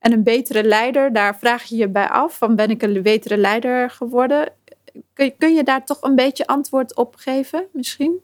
En 0.06 0.12
een 0.12 0.24
betere 0.24 0.64
leider, 0.64 1.14
daar 1.14 1.38
vraag 1.38 1.64
je 1.64 1.76
je 1.76 1.90
bij 1.90 2.10
af 2.10 2.38
van 2.38 2.56
ben 2.56 2.70
ik 2.70 2.82
een 2.82 3.02
betere 3.02 3.38
leider 3.38 3.90
geworden? 3.90 4.52
Kun 5.14 5.26
je, 5.26 5.32
kun 5.38 5.54
je 5.54 5.64
daar 5.64 5.86
toch 5.86 6.02
een 6.02 6.16
beetje 6.16 6.48
antwoord 6.48 6.96
op 6.96 7.16
geven 7.18 7.66
misschien? 7.72 8.20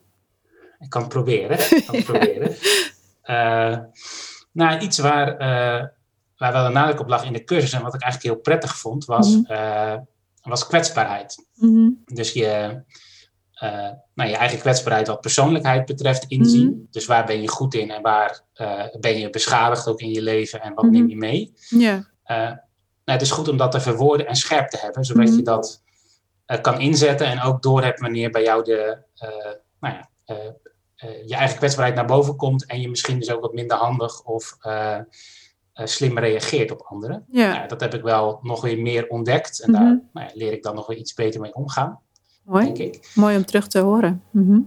Ik 0.79 0.89
kan 0.89 1.01
het 1.01 1.09
proberen. 1.09 1.59
Ik 1.59 1.83
kan 1.85 1.95
het 1.95 2.05
proberen. 2.11 2.55
Eh, 3.21 3.77
nou, 4.51 4.79
iets 4.79 4.97
waar, 4.99 5.37
eh, 5.37 5.85
waar 6.37 6.53
wel 6.53 6.65
een 6.65 6.73
nadruk 6.73 6.99
op 6.99 7.07
lag 7.07 7.25
in 7.25 7.33
de 7.33 7.43
cursus 7.43 7.73
en 7.73 7.81
wat 7.81 7.93
ik 7.93 8.01
eigenlijk 8.01 8.33
heel 8.33 8.41
prettig 8.43 8.77
vond, 8.77 9.05
was, 9.05 9.35
Mhm. 9.35 9.51
eh, 9.51 9.97
was 10.41 10.67
kwetsbaarheid. 10.67 11.45
Mhm. 11.55 11.89
Dus 12.05 12.33
je, 12.33 12.81
nou, 14.13 14.29
je 14.29 14.35
eigen 14.35 14.59
kwetsbaarheid 14.59 15.07
wat 15.07 15.21
persoonlijkheid 15.21 15.85
betreft 15.85 16.25
inzien. 16.27 16.67
Mhm. 16.69 16.79
Dus 16.91 17.05
waar 17.05 17.25
ben 17.25 17.41
je 17.41 17.47
goed 17.47 17.73
in 17.73 17.91
en 17.91 18.01
waar 18.01 18.41
eh, 18.53 18.83
ben 18.99 19.17
je 19.19 19.29
beschadigd 19.29 19.87
ook 19.87 19.99
in 20.01 20.09
je 20.11 20.21
leven 20.21 20.61
en 20.61 20.73
wat 20.73 20.83
Mhm. 20.83 20.93
neem 20.93 21.09
je 21.09 21.15
mee? 21.17 21.53
Ja, 21.69 22.09
Eh, 22.23 22.37
nou, 22.37 23.19
het 23.19 23.21
is 23.21 23.31
goed 23.31 23.47
om 23.47 23.57
dat 23.57 23.71
te 23.71 23.79
verwoorden 23.81 24.27
en 24.27 24.35
scherp 24.35 24.69
te 24.69 24.77
hebben, 24.81 25.05
zodat 25.05 25.25
Mhm. 25.27 25.35
je 25.35 25.41
dat 25.43 25.83
eh, 26.45 26.61
kan 26.61 26.79
inzetten 26.79 27.27
en 27.27 27.41
ook 27.41 27.61
doorhebt 27.61 27.99
wanneer 27.99 28.29
bij 28.29 28.43
jou 28.43 28.63
de, 28.63 28.97
eh, 29.15 29.29
nou 29.79 29.95
ja, 29.95 30.09
eh, 30.25 30.35
eh, 30.95 31.27
je 31.27 31.35
eigen 31.35 31.57
kwetsbaarheid 31.57 31.95
naar 31.95 32.05
boven 32.05 32.35
komt 32.35 32.65
en 32.65 32.81
je 32.81 32.89
misschien 32.89 33.19
dus 33.19 33.31
ook 33.31 33.41
wat 33.41 33.53
minder 33.53 33.77
handig 33.77 34.23
of 34.23 34.55
eh, 34.59 34.97
slim 35.73 36.17
reageert 36.19 36.71
op 36.71 36.81
anderen. 36.81 37.25
Ja. 37.31 37.53
Nou, 37.53 37.67
dat 37.67 37.81
heb 37.81 37.93
ik 37.93 38.01
wel 38.01 38.39
nog 38.41 38.61
weer 38.61 38.79
meer 38.81 39.07
ontdekt. 39.07 39.61
En 39.61 39.71
daar 39.71 39.81
Mhm. 39.81 39.95
nou 40.13 40.27
ja, 40.27 40.31
leer 40.33 40.51
ik 40.51 40.63
dan 40.63 40.75
nog 40.75 40.87
weer 40.87 40.97
iets 40.97 41.13
beter 41.13 41.41
mee 41.41 41.53
omgaan, 41.55 41.99
Mooi. 42.43 42.65
denk 42.65 42.77
ik. 42.77 43.11
Mooi 43.15 43.35
om 43.37 43.45
terug 43.45 43.67
te 43.67 43.79
horen. 43.79 44.23
Mhm. 44.31 44.59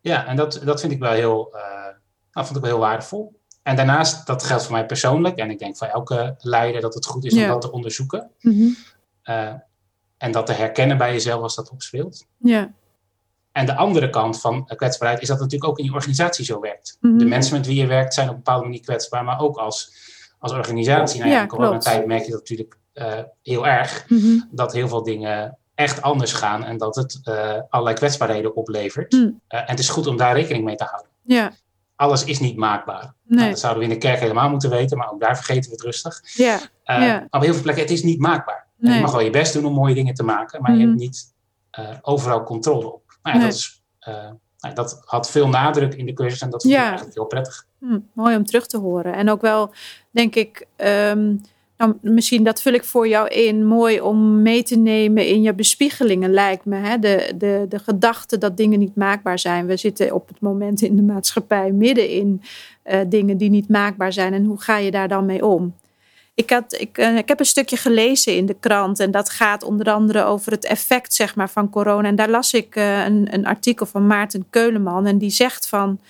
Ja, 0.00 0.26
en 0.26 0.36
dat, 0.36 0.60
dat 0.64 0.80
vind 0.80 0.92
ik 0.92 0.98
wel 0.98 1.12
heel, 1.12 1.54
eh, 1.56 2.42
vond 2.44 2.56
ik 2.56 2.62
wel 2.62 2.70
heel 2.70 2.78
waardevol. 2.80 3.40
En 3.62 3.76
daarnaast, 3.76 4.26
dat 4.26 4.42
geldt 4.42 4.62
voor 4.64 4.72
mij 4.72 4.86
persoonlijk. 4.86 5.36
En 5.36 5.50
ik 5.50 5.58
denk 5.58 5.76
voor 5.76 5.86
elke 5.86 6.34
leider 6.38 6.80
dat 6.80 6.94
het 6.94 7.06
goed 7.06 7.24
is 7.24 7.34
Ja. 7.34 7.42
om 7.44 7.48
dat 7.48 7.60
te 7.60 7.72
onderzoeken. 7.72 8.30
Mhm. 8.40 8.68
eh, 9.22 9.52
en 10.16 10.32
dat 10.32 10.46
te 10.46 10.52
herkennen 10.52 10.98
bij 10.98 11.12
jezelf 11.12 11.42
als 11.42 11.54
dat 11.54 11.70
opspeelt. 11.70 12.26
Ja. 12.38 12.72
En 13.52 13.66
de 13.66 13.74
andere 13.76 14.10
kant 14.10 14.40
van 14.40 14.64
kwetsbaarheid 14.76 15.22
is 15.22 15.28
dat 15.28 15.36
het 15.40 15.44
natuurlijk 15.44 15.70
ook 15.70 15.78
in 15.78 15.84
je 15.84 15.92
organisatie 15.92 16.44
zo 16.44 16.60
werkt. 16.60 16.96
Mhm. 17.00 17.18
De 17.18 17.24
mensen 17.24 17.56
met 17.56 17.66
wie 17.66 17.76
je 17.76 17.86
werkt 17.86 18.14
zijn 18.14 18.26
op 18.28 18.32
een 18.34 18.42
bepaalde 18.42 18.64
manier 18.64 18.80
kwetsbaar, 18.80 19.24
maar 19.24 19.40
ook 19.40 19.56
als, 19.56 19.92
als 20.38 20.52
organisatie. 20.52 21.18
Nou 21.18 21.30
ja, 21.30 21.36
Ja, 21.36 21.42
in 21.42 21.48
coronatijd 21.48 21.94
klopt. 21.94 22.08
merk 22.08 22.24
je 22.24 22.30
dat 22.30 22.40
natuurlijk 22.40 22.78
eh, 22.92 23.18
heel 23.42 23.66
erg. 23.66 24.06
Dat 24.50 24.72
heel 24.72 24.88
veel 24.88 25.02
dingen 25.02 25.58
echt 25.74 26.02
anders 26.02 26.32
gaan 26.32 26.64
en 26.64 26.78
dat 26.78 26.96
het 26.96 27.20
eh, 27.24 27.60
allerlei 27.68 27.96
kwetsbaarheden 27.96 28.56
oplevert. 28.56 29.12
Mm. 29.12 29.40
Eh, 29.48 29.60
en 29.60 29.66
het 29.66 29.78
is 29.78 29.88
goed 29.88 30.06
om 30.06 30.16
daar 30.16 30.34
rekening 30.34 30.64
mee 30.64 30.76
te 30.76 30.84
houden. 30.84 31.10
Ja. 31.22 31.52
Alles 31.96 32.24
is 32.24 32.40
niet 32.40 32.56
maakbaar. 32.56 33.14
Nou, 33.24 33.48
dat 33.48 33.58
zouden 33.58 33.82
we 33.82 33.88
in 33.88 33.94
de 33.94 34.06
kerk 34.06 34.20
helemaal 34.20 34.50
moeten 34.50 34.70
weten, 34.70 34.98
maar 34.98 35.10
ook 35.12 35.20
daar 35.20 35.36
vergeten 35.36 35.70
we 35.70 35.76
het 35.76 35.84
rustig. 35.84 36.20
Ja. 36.34 36.58
Ja. 36.84 36.98
maar 36.98 37.26
Op 37.30 37.42
heel 37.42 37.52
veel 37.52 37.62
plekken, 37.62 37.82
het 37.84 37.92
is 37.92 38.02
niet 38.02 38.18
maakbaar. 38.18 38.66
En. 38.80 38.92
Je 38.94 39.00
mag 39.00 39.10
wel 39.12 39.20
je 39.20 39.30
best 39.30 39.52
doen 39.52 39.64
om 39.64 39.72
mooie 39.72 39.94
dingen 39.94 40.14
te 40.14 40.22
maken, 40.22 40.62
maar 40.62 40.70
je 40.70 40.76
Mhm. 40.78 40.86
hebt 40.88 40.98
niet 41.00 41.32
overal 42.02 42.42
controle 42.42 42.92
op. 42.92 43.02
Nou 43.22 43.36
ja, 43.36 43.42
Nee. 43.42 43.50
dat, 43.50 43.56
is, 43.58 43.82
nou, 44.58 44.74
dat 44.74 45.02
had 45.04 45.30
veel 45.30 45.48
nadruk 45.48 45.94
in 45.94 46.06
de 46.06 46.12
cursus 46.12 46.40
en 46.40 46.50
dat 46.50 46.62
vond 46.62 46.74
ik 46.74 46.80
eigenlijk 46.80 47.14
heel 47.14 47.26
prettig. 47.26 47.66
Hm, 47.78 47.98
mooi 48.12 48.36
om 48.36 48.44
terug 48.44 48.66
te 48.66 48.78
horen. 48.78 49.14
En 49.14 49.30
ook 49.30 49.40
wel, 49.40 49.72
denk 50.10 50.34
ik, 50.34 50.66
ehm, 50.76 51.36
nou, 51.76 51.94
misschien 52.00 52.44
dat 52.44 52.62
vul 52.62 52.72
ik 52.72 52.84
voor 52.84 53.08
jou 53.08 53.28
in. 53.28 53.66
Mooi 53.66 54.00
om 54.00 54.42
mee 54.42 54.62
te 54.62 54.76
nemen 54.76 55.26
in 55.26 55.42
je 55.42 55.54
bespiegelingen, 55.54 56.30
lijkt 56.30 56.64
me. 56.64 56.76
Hè? 56.76 56.98
De, 56.98 57.32
de, 57.36 57.66
de 57.68 57.78
gedachte 57.78 58.38
dat 58.38 58.56
dingen 58.56 58.78
niet 58.78 58.96
maakbaar 58.96 59.38
zijn. 59.38 59.66
We 59.66 59.76
zitten 59.76 60.14
op 60.14 60.28
het 60.28 60.40
moment 60.40 60.82
in 60.82 60.96
de 60.96 61.02
maatschappij 61.02 61.70
midden 61.70 62.08
in 62.08 62.42
eh, 62.82 63.00
dingen 63.06 63.36
die 63.36 63.50
niet 63.50 63.68
maakbaar 63.68 64.12
zijn. 64.12 64.32
En 64.32 64.44
hoe 64.44 64.60
ga 64.60 64.76
je 64.76 64.90
daar 64.90 65.08
dan 65.08 65.26
mee 65.26 65.46
om? 65.46 65.74
Ik, 66.34 66.50
had, 66.50 66.80
ik, 66.80 66.98
eh, 66.98 67.16
ik 67.16 67.28
heb 67.28 67.38
een 67.38 67.46
stukje 67.46 67.76
gelezen 67.76 68.36
in 68.36 68.46
de 68.46 68.56
krant 68.60 69.00
en 69.00 69.10
dat 69.10 69.30
gaat 69.30 69.62
onder 69.62 69.90
andere 69.90 70.22
over 70.22 70.52
het 70.52 70.64
effect 70.64 71.14
zeg 71.14 71.34
maar, 71.34 71.50
van 71.50 71.70
corona. 71.70 72.08
En 72.08 72.16
daar 72.16 72.30
las 72.30 72.52
ik 72.52 72.76
eh, 72.76 73.04
een, 73.04 73.28
een 73.30 73.46
artikel 73.46 73.86
van 73.86 74.06
Maarten 74.06 74.46
Keuleman 74.50 75.06
en 75.06 75.18
die 75.18 75.30
zegt 75.30 75.68
van 75.68 76.00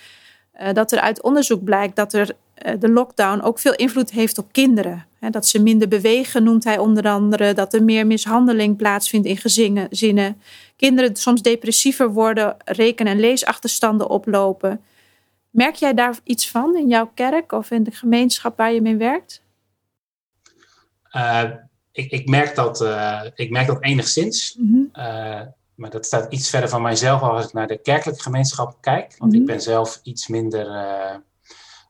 dat 0.73 0.91
er 0.91 0.99
uit 0.99 1.21
onderzoek 1.21 1.63
blijkt 1.63 1.95
dat 1.95 2.13
er 2.13 2.35
de 2.79 2.89
lockdown 2.89 3.41
ook 3.41 3.59
veel 3.59 3.75
invloed 3.75 4.11
heeft 4.11 4.37
op 4.37 4.47
kinderen. 4.51 5.05
Dat 5.29 5.47
ze 5.47 5.61
minder 5.61 5.87
bewegen, 5.87 6.43
noemt 6.43 6.63
hij 6.63 6.77
onder 6.77 7.07
andere. 7.07 7.53
Dat 7.53 7.73
er 7.73 7.83
meer 7.83 8.07
mishandeling 8.07 8.77
plaatsvindt 8.77 9.27
in 9.27 9.37
gezinnen. 9.37 9.87
zinnen. 9.91 10.41
Kinderen 10.75 11.15
soms 11.15 11.41
depressiever 11.41 12.11
worden, 12.11 12.55
reken- 12.65 13.07
en 13.07 13.19
leesachterstanden 13.19 14.09
oplopen. 14.09 14.81
Merk 15.49 15.75
jij 15.75 15.93
daar 15.93 16.17
iets 16.23 16.49
van 16.49 16.77
in 16.77 16.87
jouw 16.87 17.11
kerk 17.13 17.51
of 17.51 17.71
in 17.71 17.83
de 17.83 17.91
gemeenschap 17.91 18.57
waar 18.57 18.73
je 18.73 18.81
mee 18.81 18.95
werkt? 18.95 19.41
Eh, 21.09 21.43
ik, 21.91 22.11
ik, 22.11 22.27
merk 22.29 22.55
dat, 22.55 22.81
eh, 22.81 23.21
ik 23.35 23.49
merk 23.49 23.67
dat 23.67 23.83
enigszins. 23.83 24.55
Mhm. 24.59 24.81
Eh, 24.91 25.41
maar 25.75 25.89
dat 25.89 26.05
staat 26.05 26.33
iets 26.33 26.49
verder 26.49 26.69
van 26.69 26.81
mijzelf 26.81 27.21
als 27.21 27.45
ik 27.45 27.53
naar 27.53 27.67
de 27.67 27.81
kerkelijke 27.81 28.21
gemeenschap 28.21 28.77
kijk. 28.81 29.15
Want 29.17 29.31
Mhm. 29.31 29.41
ik 29.41 29.47
ben 29.47 29.61
zelf 29.61 29.99
iets 30.03 30.27
minder 30.27 30.67
eh, 30.67 31.15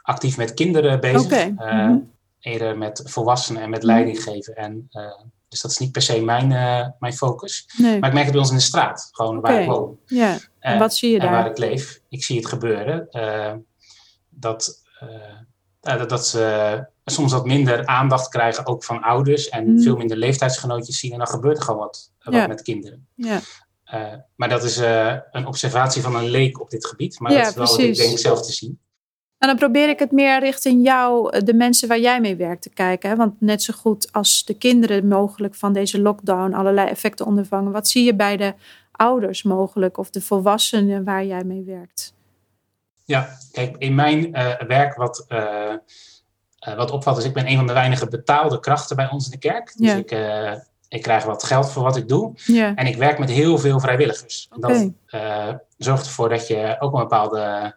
actief 0.05 0.37
met 0.37 0.53
kinderen 0.53 0.99
bezig. 0.99 1.31
Eh, 1.31 1.47
mhm. 1.55 1.97
Eerder 2.39 2.77
met 2.77 3.01
volwassenen 3.05 3.61
en 3.61 3.69
met 3.69 3.83
leiding 3.83 4.23
geven. 4.23 4.55
En, 4.55 4.87
eh, 4.91 5.21
dus 5.47 5.61
dat 5.61 5.71
is 5.71 5.77
niet 5.77 5.91
per 5.91 6.01
se 6.01 6.21
mijn, 6.21 6.51
eh, 6.51 6.87
mijn 6.99 7.13
focus. 7.13 7.69
Nee. 7.77 7.99
Maar 7.99 8.07
ik 8.09 8.13
merk 8.13 8.25
het 8.25 8.31
bij 8.33 8.41
ons 8.41 8.49
in 8.51 8.57
de 8.57 8.63
straat, 8.63 9.09
gewoon 9.11 9.39
waar 9.41 9.61
ik 9.61 9.67
woon. 9.67 9.97
Ja. 10.05 10.37
En 10.59 10.79
wat 10.79 10.95
zie 10.95 11.11
je 11.11 11.19
en 11.19 11.29
waar 11.31 11.43
daar? 11.43 11.51
ik 11.51 11.57
leef. 11.57 12.01
Ik 12.09 12.23
zie 12.23 12.37
het 12.37 12.47
gebeuren. 12.47 13.07
dat, 14.29 14.83
dat, 15.79 16.09
dat 16.09 16.27
ze 16.27 16.85
soms 17.05 17.31
wat 17.31 17.45
minder 17.45 17.85
aandacht 17.85 18.27
krijgen, 18.29 18.65
ook 18.65 18.83
van 18.83 19.01
ouders. 19.01 19.49
En 19.49 19.71
Mm. 19.71 19.81
veel 19.81 19.95
minder 19.95 20.17
leeftijdsgenootjes 20.17 20.99
zien. 20.99 21.11
En 21.11 21.17
dan 21.17 21.27
gebeurt 21.27 21.57
er 21.57 21.63
gewoon 21.63 21.79
wat, 21.79 22.11
wat 22.19 22.33
Ja. 22.33 22.47
met 22.47 22.61
kinderen. 22.61 23.07
Ja. 23.15 23.39
Maar 24.35 24.49
dat 24.49 24.63
is 24.63 24.77
een 25.31 25.45
observatie 25.47 26.01
van 26.01 26.15
een 26.15 26.29
leek 26.29 26.59
op 26.61 26.69
dit 26.69 26.85
gebied. 26.85 27.19
Maar 27.19 27.31
Ja, 27.31 27.37
dat 27.37 27.47
is 27.47 27.55
wel 27.55 27.65
wat 27.65 27.79
ik 27.79 27.85
precies. 27.85 28.05
denk 28.05 28.17
zelf 28.19 28.45
te 28.45 28.51
zien. 28.51 28.79
En 29.37 29.47
dan 29.47 29.57
probeer 29.57 29.89
ik 29.89 29.99
het 29.99 30.11
meer 30.11 30.39
richting 30.39 30.83
jou, 30.83 31.29
eh, 31.29 31.41
de 31.41 31.53
mensen 31.53 31.87
waar 31.87 31.99
jij 31.99 32.21
mee 32.21 32.35
werkt, 32.35 32.61
te 32.61 32.69
kijken. 32.69 33.09
Hè? 33.09 33.15
Want 33.15 33.41
net 33.41 33.63
zo 33.63 33.73
goed 33.77 34.09
als 34.11 34.45
de 34.45 34.57
kinderen 34.57 35.07
mogelijk 35.07 35.55
van 35.55 35.73
deze 35.73 36.01
lockdown 36.01 36.53
allerlei 36.53 36.89
effecten 36.89 37.25
ondervangen. 37.25 37.71
Wat 37.71 37.87
zie 37.87 38.03
je 38.03 38.15
bij 38.15 38.37
de 38.37 38.53
ouders 38.91 39.43
mogelijk 39.43 39.97
of 39.97 40.09
de 40.09 40.21
volwassenen 40.21 41.03
waar 41.03 41.25
jij 41.25 41.43
mee 41.43 41.63
werkt? 41.63 42.13
Ja, 43.05 43.29
kijk, 43.51 43.75
in 43.77 43.95
mijn 43.95 44.33
eh, 44.33 44.61
werk 44.67 44.95
wat, 44.95 45.25
eh, 45.27 45.73
eh, 46.59 46.75
wat 46.75 46.91
opvalt 46.91 47.17
is, 47.17 47.23
ik 47.25 47.33
ben 47.33 47.47
een 47.47 47.57
van 47.57 47.67
de 47.67 47.73
weinige 47.73 48.07
betaalde 48.07 48.59
krachten 48.59 48.95
bij 48.95 49.09
ons 49.09 49.25
in 49.25 49.31
de 49.31 49.37
kerk. 49.37 49.73
Dus 49.77 49.91
Ja. 49.91 49.95
ik, 49.95 50.11
ik 50.89 51.01
krijg 51.01 51.23
wat 51.23 51.43
geld 51.43 51.71
voor 51.71 51.83
wat 51.83 51.97
ik 51.97 52.07
doe. 52.07 52.31
Ja, 52.35 52.75
En 52.75 52.87
ik 52.87 52.95
werk 52.95 53.19
met 53.19 53.29
heel 53.29 53.57
veel 53.57 53.79
vrijwilligers. 53.79 54.49
En. 54.51 54.59
Dat 54.61 55.59
zorgt 55.77 56.05
ervoor 56.05 56.29
dat 56.29 56.47
je 56.47 56.75
ook 56.79 56.93
een 56.93 56.99
bepaalde 56.99 57.75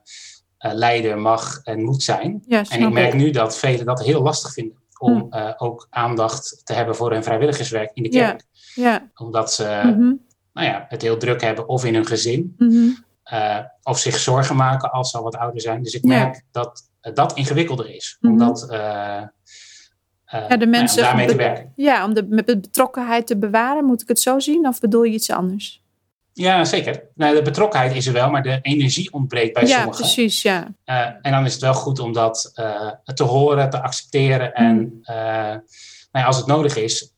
leider 0.59 1.19
mag 1.19 1.61
en 1.63 1.83
moet 1.85 2.03
zijn. 2.03 2.43
ja 2.47 2.63
En 2.69 2.81
ik 2.83 2.93
merk 2.93 3.15
nu 3.15 3.31
dat 3.31 3.59
velen 3.59 3.87
dat 3.87 4.03
heel 4.05 4.23
lastig 4.23 4.53
vinden. 4.53 4.77
Om 4.99 5.27
Hm. 5.31 5.37
eh, 5.37 5.53
ook 5.57 5.87
aandacht 5.91 6.61
te 6.65 6.73
hebben 6.73 6.97
voor 6.97 7.13
hun 7.13 7.23
vrijwilligerswerk 7.23 7.91
in 7.95 8.03
de 8.03 8.13
Ja. 8.13 8.27
kerk. 8.31 8.45
Ja. 8.75 9.11
Omdat 9.15 9.53
ze 9.53 9.81
mhm, 9.85 10.13
nou 10.53 10.67
ja, 10.67 10.85
het 10.89 11.03
heel 11.03 11.17
druk 11.17 11.41
hebben 11.41 11.69
of 11.69 11.85
in 11.85 11.95
hun 11.95 12.07
gezin. 12.07 12.55
mhm. 12.59 12.89
eh, 13.23 13.59
of 13.83 13.99
zich 13.99 14.17
zorgen 14.19 14.57
maken 14.57 14.91
als 14.91 15.11
ze 15.11 15.17
al 15.17 15.23
wat 15.23 15.37
ouder 15.37 15.61
zijn. 15.61 15.83
Dus 15.83 15.95
ik 15.95 16.03
Ja. 16.05 16.09
merk 16.09 16.43
dat 16.51 16.91
eh, 17.01 17.15
dat 17.15 17.33
ingewikkelder 17.37 17.95
is. 17.95 18.17
Mhm. 18.21 18.33
Om 18.33 18.39
dat, 18.39 18.71
eh, 18.71 19.17
eh, 19.17 19.23
nou 20.25 20.49
ja, 20.49 20.57
om 20.65 20.71
mensen 20.71 21.03
daarmee 21.03 21.27
te 21.27 21.37
werken. 21.37 21.73
Ja, 21.77 22.05
om 22.05 22.15
de 22.15 22.27
met 22.29 22.47
de 22.47 22.59
betrokkenheid 22.61 23.27
te 23.27 23.37
bewaren, 23.37 23.85
moet 23.85 24.03
ik 24.03 24.09
het 24.09 24.21
zo 24.21 24.39
zien? 24.39 24.67
Of 24.67 24.81
bedoel 24.81 25.03
je 25.03 25.13
iets 25.13 25.31
anders? 25.31 25.83
Ja, 26.39 26.65
zeker. 26.65 27.03
Nou, 27.15 27.35
de 27.35 27.43
betrokkenheid 27.43 27.95
is 27.95 28.07
er 28.07 28.13
wel, 28.13 28.31
maar 28.31 28.43
de 28.43 28.59
energie 28.63 29.13
ontbreekt 29.13 29.55
bij 29.55 29.63
ja, 29.67 29.77
sommigen. 29.77 30.01
precies, 30.01 30.43
ja. 30.43 30.69
Eh, 30.85 31.07
en 31.23 31.33
dan 31.33 31.45
is 31.45 31.53
het 31.53 31.63
wel 31.63 31.75
goed 31.75 31.99
om 31.99 32.13
dat 32.13 32.51
eh, 32.55 32.91
te 33.15 33.23
horen, 33.25 33.71
te 33.71 33.83
accepteren 33.83 34.55
en 34.55 34.77
Mm. 34.77 34.99
eh, 35.03 35.17
nou 35.17 35.61
ja, 36.13 36.25
als 36.25 36.37
het 36.37 36.47
nodig 36.47 36.77
is, 36.77 37.13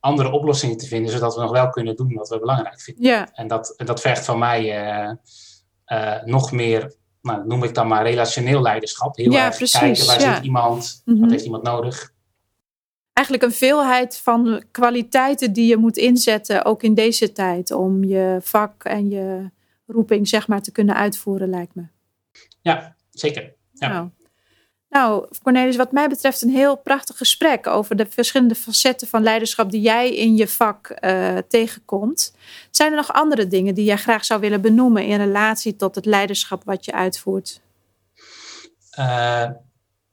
andere 0.00 0.30
oplossingen 0.30 0.76
te 0.76 0.86
vinden, 0.86 1.12
zodat 1.12 1.34
we 1.34 1.40
nog 1.40 1.50
wel 1.50 1.68
kunnen 1.68 1.96
doen 1.96 2.14
wat 2.14 2.28
we 2.28 2.38
belangrijk 2.38 2.80
vinden. 2.80 3.04
Ja, 3.04 3.28
En 3.32 3.46
dat, 3.46 3.74
dat 3.76 4.00
vergt 4.00 4.24
van 4.24 4.38
mij 4.38 4.74
nog 6.24 6.52
meer, 6.52 6.94
nou, 7.22 7.46
noem 7.46 7.64
ik 7.64 7.74
dan 7.74 7.88
maar 7.88 8.02
relationeel 8.02 8.62
leiderschap. 8.62 9.16
Heel 9.16 9.32
Ja, 9.32 9.44
erg 9.46 9.56
precies, 9.56 9.78
kijken 9.80 10.06
waar 10.06 10.20
ja. 10.20 10.34
zit 10.34 10.44
iemand, 10.44 11.02
Mhm. 11.04 11.20
wat 11.20 11.30
heeft 11.30 11.44
iemand 11.44 11.62
nodig. 11.62 12.12
Eigenlijk 13.18 13.42
een 13.42 13.58
veelheid 13.58 14.16
van 14.16 14.62
kwaliteiten 14.70 15.52
die 15.52 15.66
je 15.66 15.76
moet 15.76 15.96
inzetten, 15.96 16.64
ook 16.64 16.82
in 16.82 16.94
deze 16.94 17.32
tijd, 17.32 17.70
om 17.70 18.04
je 18.04 18.38
vak 18.40 18.84
en 18.84 19.10
je 19.10 19.50
roeping 19.86 20.28
zeg 20.28 20.48
maar 20.48 20.62
te 20.62 20.72
kunnen 20.72 20.94
uitvoeren, 20.94 21.50
lijkt 21.50 21.74
me. 21.74 21.82
Ja, 22.60 22.96
zeker. 23.10 23.54
Ja. 23.72 23.88
Nou. 23.88 24.08
nou, 24.88 25.26
Cornelis, 25.42 25.76
wat 25.76 25.92
mij 25.92 26.08
betreft 26.08 26.42
een 26.42 26.50
heel 26.50 26.76
prachtig 26.76 27.16
gesprek 27.16 27.66
over 27.66 27.96
de 27.96 28.06
verschillende 28.06 28.54
facetten 28.54 29.08
van 29.08 29.22
leiderschap 29.22 29.70
die 29.70 29.80
jij 29.80 30.14
in 30.14 30.36
je 30.36 30.48
vak 30.48 30.88
eh, 30.88 31.36
tegenkomt. 31.48 32.34
Zijn 32.70 32.90
er 32.90 32.96
nog 32.96 33.12
andere 33.12 33.46
dingen 33.46 33.74
die 33.74 33.84
jij 33.84 33.96
graag 33.96 34.24
zou 34.24 34.40
willen 34.40 34.60
benoemen 34.60 35.04
in 35.04 35.16
relatie 35.16 35.76
tot 35.76 35.94
het 35.94 36.06
leiderschap 36.06 36.64
wat 36.64 36.84
je 36.84 36.92
uitvoert? 36.92 37.60
Eh, 38.90 39.50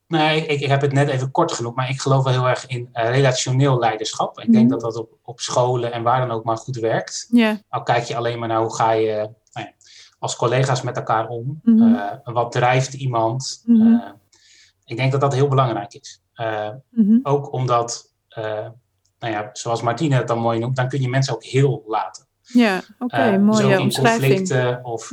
nee, 0.07 0.45
ik, 0.45 0.59
ik 0.62 0.69
heb 0.69 0.81
het 0.81 0.91
net 0.91 1.07
even 1.09 1.31
kort 1.31 1.51
genoemd, 1.51 1.75
maar 1.75 1.89
ik 1.89 2.01
geloof 2.01 2.24
wel 2.24 2.33
heel 2.33 2.47
erg 2.47 2.65
in 2.67 2.89
eh, 2.91 3.09
relationeel 3.09 3.79
leiderschap. 3.79 4.39
Ik 4.39 4.51
denk 4.51 4.63
Mhm. 4.63 4.71
dat 4.74 4.81
dat 4.81 4.95
op, 4.95 5.17
op 5.24 5.39
scholen 5.39 5.91
en 5.91 6.03
waar 6.03 6.19
dan 6.27 6.31
ook 6.38 6.43
maar 6.43 6.57
goed 6.57 6.75
werkt. 6.75 7.27
Ja, 7.31 7.59
Al 7.69 7.83
kijk 7.83 8.03
je 8.03 8.15
alleen 8.15 8.39
maar 8.39 8.47
naar 8.47 8.62
hoe 8.62 8.75
ga 8.75 8.91
je 8.91 9.15
nou 9.51 9.67
ja, 9.67 9.71
als 10.19 10.35
collega's 10.35 10.81
met 10.81 10.97
elkaar 10.97 11.27
om. 11.27 11.59
Mhm. 11.63 11.95
Eh, 11.95 12.12
wat 12.33 12.51
drijft 12.51 12.93
iemand? 12.93 13.62
Mhm. 13.65 13.93
Eh, 13.93 14.09
ik 14.85 14.97
denk 14.97 15.12
dat 15.12 15.21
dat 15.21 15.33
heel 15.33 15.47
belangrijk 15.47 15.93
is. 15.93 16.21
Ook 17.24 17.51
omdat, 17.51 18.13
nou 19.19 19.33
ja, 19.33 19.50
zoals 19.53 19.81
Martine 19.81 20.15
het 20.15 20.27
dan 20.27 20.39
mooi 20.39 20.59
noemt, 20.59 20.75
dan 20.75 20.88
kun 20.88 21.01
je 21.01 21.09
mensen 21.09 21.33
ook 21.33 21.43
heel 21.43 21.83
laten. 21.88 22.27
ja 22.41 22.81
oké, 23.00 23.15
Eh, 23.15 23.38
mooie 23.39 23.57
zo 23.62 23.69
in 23.69 23.91
conflicten 23.93 24.83
of, 24.83 25.12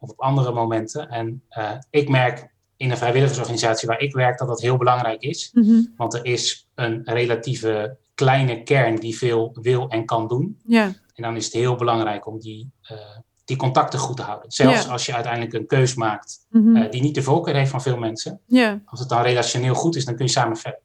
of 0.00 0.10
op 0.10 0.20
andere 0.20 0.52
momenten. 0.52 1.08
En 1.08 1.42
ik 1.90 2.08
merk 2.08 2.52
in 2.84 2.90
een 2.90 2.96
vrijwilligersorganisatie 2.96 3.88
waar 3.88 4.00
ik 4.00 4.12
werk 4.14 4.38
dat 4.38 4.48
dat 4.48 4.60
heel 4.60 4.76
belangrijk 4.76 5.22
is. 5.22 5.50
Mhm. 5.52 5.82
Want 5.96 6.14
er 6.14 6.24
is 6.24 6.68
een 6.74 7.00
relatieve 7.04 7.96
kleine 8.14 8.62
kern 8.62 8.96
die 8.96 9.16
veel 9.16 9.56
wil 9.60 9.88
en 9.88 10.04
kan 10.04 10.28
doen. 10.28 10.58
Ja, 10.66 10.84
En 11.14 11.22
dan 11.22 11.36
is 11.36 11.44
het 11.44 11.54
heel 11.54 11.76
belangrijk 11.76 12.26
om 12.26 12.38
die, 12.38 12.70
eh, 12.82 12.96
die 13.44 13.56
contacten 13.56 13.98
goed 13.98 14.16
te 14.16 14.22
houden. 14.22 14.50
Zelfs 14.50 14.84
Ja. 14.84 14.90
als 14.90 15.06
je 15.06 15.14
uiteindelijk 15.14 15.52
een 15.54 15.66
keus 15.66 15.94
maakt 15.94 16.46
mhm. 16.50 16.76
eh, 16.76 16.90
die 16.90 17.02
niet 17.02 17.14
de 17.14 17.22
voorkeur 17.22 17.54
heeft 17.54 17.70
van 17.70 17.82
veel 17.82 17.96
mensen. 17.96 18.40
ja, 18.46 18.80
Als 18.84 19.00
het 19.00 19.08
dan 19.08 19.22
relationeel 19.22 19.74
goed 19.74 19.96
is, 19.96 20.04
dan 20.04 20.16
kun 20.16 20.24
je 20.24 20.30
samen 20.30 20.56
verder. 20.56 20.80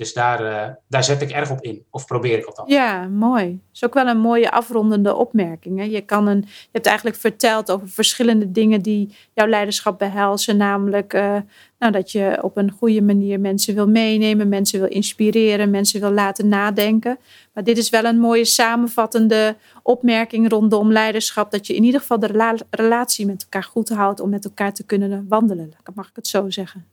Dus 0.00 0.12
daar, 0.12 0.42
uh, 0.42 0.74
daar 0.88 1.04
zet 1.04 1.22
ik 1.22 1.30
erg 1.30 1.50
op 1.50 1.60
in, 1.60 1.84
of 1.90 2.06
probeer 2.06 2.38
ik 2.38 2.44
althans. 2.44 2.72
Ja, 2.72 3.08
mooi. 3.08 3.46
Dat 3.46 3.72
is 3.72 3.84
ook 3.84 3.94
wel 3.94 4.06
een 4.06 4.18
mooie 4.18 4.50
afrondende 4.50 5.14
opmerking. 5.14 5.78
Hè? 5.78 5.84
Je, 5.84 6.00
kan 6.00 6.26
een, 6.26 6.40
je 6.46 6.68
hebt 6.72 6.86
eigenlijk 6.86 7.16
verteld 7.16 7.70
over 7.70 7.88
verschillende 7.88 8.50
dingen 8.50 8.82
die 8.82 9.16
jouw 9.32 9.46
leiderschap 9.46 9.98
behelzen. 9.98 10.56
Namelijk 10.56 11.14
uh, 11.14 11.36
nou, 11.78 11.92
dat 11.92 12.12
je 12.12 12.38
op 12.42 12.56
een 12.56 12.70
goede 12.70 13.02
manier 13.02 13.40
mensen 13.40 13.74
wil 13.74 13.88
meenemen, 13.88 14.48
mensen 14.48 14.80
wil 14.80 14.88
inspireren, 14.88 15.70
mensen 15.70 16.00
wil 16.00 16.10
laten 16.10 16.48
nadenken. 16.48 17.18
Maar 17.52 17.64
dit 17.64 17.78
is 17.78 17.90
wel 17.90 18.04
een 18.04 18.18
mooie 18.18 18.44
samenvattende 18.44 19.56
opmerking 19.82 20.50
rondom 20.50 20.92
leiderschap. 20.92 21.50
Dat 21.50 21.66
je 21.66 21.74
in 21.74 21.84
ieder 21.84 22.00
geval 22.00 22.18
de 22.18 22.26
rela 22.26 22.54
relatie 22.70 23.26
met 23.26 23.42
elkaar 23.42 23.64
goed 23.64 23.88
houdt 23.88 24.20
om 24.20 24.30
met 24.30 24.44
elkaar 24.44 24.72
te 24.72 24.84
kunnen 24.84 25.26
wandelen. 25.28 25.72
Mag 25.94 26.08
ik 26.08 26.16
het 26.16 26.26
zo 26.26 26.50
zeggen? 26.50 26.86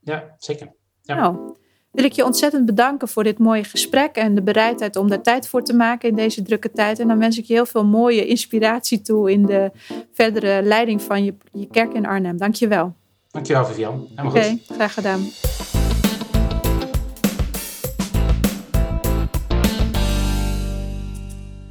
Ja, 0.00 0.34
zeker. 0.38 0.72
Ja. 1.02 1.14
Nou, 1.14 1.54
wil 1.90 2.04
ik 2.04 2.12
je 2.12 2.24
ontzettend 2.24 2.66
bedanken 2.66 3.08
voor 3.08 3.24
dit 3.24 3.38
mooie 3.38 3.64
gesprek 3.64 4.16
en 4.16 4.34
de 4.34 4.42
bereidheid 4.42 4.96
om 4.96 5.08
daar 5.08 5.22
tijd 5.22 5.48
voor 5.48 5.62
te 5.62 5.74
maken 5.74 6.08
in 6.08 6.16
deze 6.16 6.42
drukke 6.42 6.70
tijd. 6.70 6.98
En 6.98 7.08
dan 7.08 7.18
wens 7.18 7.38
ik 7.38 7.44
je 7.44 7.52
heel 7.52 7.66
veel 7.66 7.84
mooie 7.84 8.26
inspiratie 8.26 9.00
toe 9.00 9.30
in 9.30 9.46
de 9.46 9.70
verdere 10.12 10.62
leiding 10.62 11.02
van 11.02 11.24
je, 11.24 11.34
je 11.52 11.66
kerk 11.66 11.92
in 11.92 12.06
Arnhem. 12.06 12.36
Dank 12.36 12.54
je 12.54 12.68
wel. 12.68 12.94
Dankjewel, 13.30 13.64
Vivian. 13.64 14.06
Helemaal 14.08 14.32
Oké, 14.32 14.48
goed. 14.48 14.76
graag 14.76 14.94
gedaan. 14.94 15.20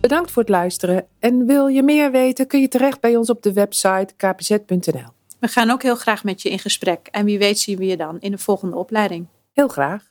Bedankt 0.02 0.32
voor 0.32 0.42
het 0.42 0.52
luisteren. 0.52 1.06
En 1.20 1.46
wil 1.46 1.68
je 1.68 1.84
meer 1.84 2.12
weten, 2.12 2.48
kun 2.48 2.62
je 2.62 2.68
terecht 2.68 3.00
bij 3.00 3.16
ons 3.16 3.30
op 3.30 3.44
de 3.44 3.54
website 3.54 4.14
kpz.nl. 4.18 5.10
We 5.40 5.48
gaan 5.48 5.70
ook 5.70 5.84
heel 5.84 5.96
graag 5.96 6.24
met 6.24 6.42
je 6.42 6.50
in 6.50 6.60
gesprek. 6.60 7.08
En 7.12 7.26
wie 7.26 7.38
weet 7.38 7.60
zien 7.60 7.78
we 7.78 7.86
je 7.86 7.98
dan 7.98 8.20
in 8.20 8.32
de 8.32 8.38
volgende 8.38 8.76
opleiding. 8.76 9.28
Heel 9.54 9.68
graag. 9.68 10.09